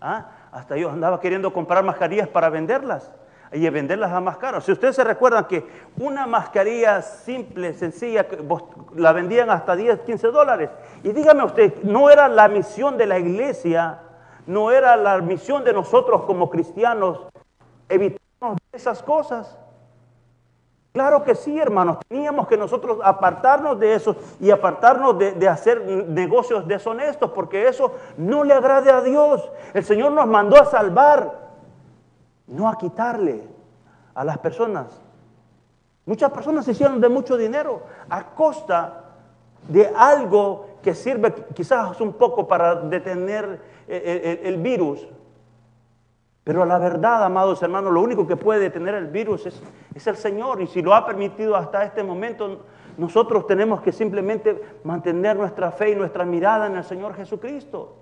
¿Ah? 0.00 0.30
Hasta 0.50 0.78
yo 0.78 0.90
andaba 0.90 1.20
queriendo 1.20 1.52
comprar 1.52 1.84
mascarillas 1.84 2.26
para 2.26 2.48
venderlas 2.48 3.10
y 3.52 3.68
venderlas 3.68 4.10
a 4.12 4.20
más 4.20 4.38
caro. 4.38 4.62
Si 4.62 4.72
ustedes 4.72 4.96
se 4.96 5.04
recuerdan 5.04 5.44
que 5.44 5.68
una 5.98 6.26
mascarilla 6.26 7.02
simple, 7.02 7.74
sencilla, 7.74 8.26
la 8.94 9.12
vendían 9.12 9.50
hasta 9.50 9.76
10, 9.76 10.00
15 10.00 10.28
dólares. 10.28 10.70
Y 11.02 11.12
dígame 11.12 11.44
usted, 11.44 11.82
¿no 11.82 12.08
era 12.08 12.28
la 12.28 12.48
misión 12.48 12.96
de 12.96 13.04
la 13.04 13.18
iglesia, 13.18 13.98
no 14.46 14.70
era 14.70 14.96
la 14.96 15.18
misión 15.18 15.64
de 15.64 15.74
nosotros 15.74 16.22
como 16.22 16.48
cristianos 16.48 17.28
evitarnos 17.90 18.56
esas 18.72 19.02
cosas? 19.02 19.58
Claro 20.98 21.22
que 21.22 21.36
sí, 21.36 21.56
hermanos. 21.56 21.98
Teníamos 22.08 22.48
que 22.48 22.56
nosotros 22.56 22.98
apartarnos 23.04 23.78
de 23.78 23.94
eso 23.94 24.16
y 24.40 24.50
apartarnos 24.50 25.16
de, 25.16 25.48
hacer 25.48 25.80
negocios 26.08 26.66
deshonestos, 26.66 27.30
porque 27.30 27.68
eso 27.68 27.92
no 28.16 28.42
le 28.42 28.52
agrade 28.52 28.90
a 28.90 29.00
Dios. 29.00 29.48
El 29.74 29.84
Señor 29.84 30.10
nos 30.10 30.26
mandó 30.26 30.60
a 30.60 30.64
salvar, 30.64 31.50
no 32.48 32.68
a 32.68 32.76
quitarle 32.76 33.46
a 34.12 34.24
las 34.24 34.38
personas. 34.38 35.00
Muchas 36.04 36.32
personas 36.32 36.64
se 36.64 36.72
hicieron 36.72 37.00
de 37.00 37.08
mucho 37.08 37.36
dinero 37.36 37.82
a 38.10 38.34
costa 38.34 39.04
de 39.68 39.92
algo 39.96 40.66
que 40.82 40.96
sirve 40.96 41.32
quizás 41.54 42.00
un 42.00 42.14
poco 42.14 42.48
para 42.48 42.74
detener 42.74 43.60
el 43.86 44.56
virus, 44.56 45.06
pero 46.48 46.64
la 46.64 46.78
verdad, 46.78 47.22
amados 47.24 47.62
hermanos, 47.62 47.92
lo 47.92 48.00
único 48.00 48.26
que 48.26 48.34
puede 48.34 48.60
detener 48.60 48.94
el 48.94 49.08
virus 49.08 49.44
es, 49.44 49.62
es, 49.94 50.06
el 50.06 50.16
Señor. 50.16 50.62
Y 50.62 50.66
si 50.66 50.80
lo 50.80 50.94
ha 50.94 51.04
permitido 51.04 51.54
hasta 51.54 51.84
este 51.84 52.02
momento, 52.02 52.60
nosotros 52.96 53.46
tenemos 53.46 53.82
que 53.82 53.92
simplemente 53.92 54.58
mantener 54.82 55.36
nuestra 55.36 55.70
fe 55.70 55.90
y 55.90 55.94
nuestra 55.94 56.24
mirada 56.24 56.66
en 56.66 56.76
el 56.76 56.84
Señor 56.84 57.14
Jesucristo. 57.14 57.96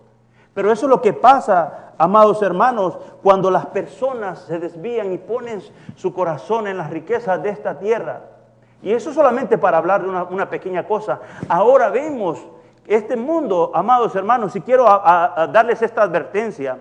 Pero 0.55 0.71
eso 0.71 0.87
es 0.87 0.91
lo 0.91 1.03
que 1.03 1.13
pasa, 1.13 1.95
amados 1.99 2.41
hermanos, 2.41 2.97
cuando 3.21 3.51
las 3.51 3.67
personas 3.67 4.43
se 4.43 4.61
desvían 4.61 5.13
y 5.13 5.19
ponen 5.19 5.61
su 5.97 6.15
corazón 6.15 6.69
en 6.69 6.79
las 6.79 6.89
riquezas 6.91 7.43
de 7.43 7.49
esta 7.49 7.77
tierra. 7.81 8.27
Y 8.81 8.93
eso 8.93 9.13
solamente 9.13 9.59
para 9.59 9.79
hablar 9.79 10.05
de 10.05 10.09
una, 10.09 10.49
pequeña 10.49 10.87
cosa. 10.87 11.19
Ahora 11.49 11.89
vemos 11.89 12.47
este 12.87 13.17
mundo, 13.17 13.73
amados 13.75 14.15
hermanos, 14.15 14.55
y 14.55 14.61
quiero 14.61 14.85
darles 14.85 15.83
esta 15.83 16.03
advertencia 16.03 16.79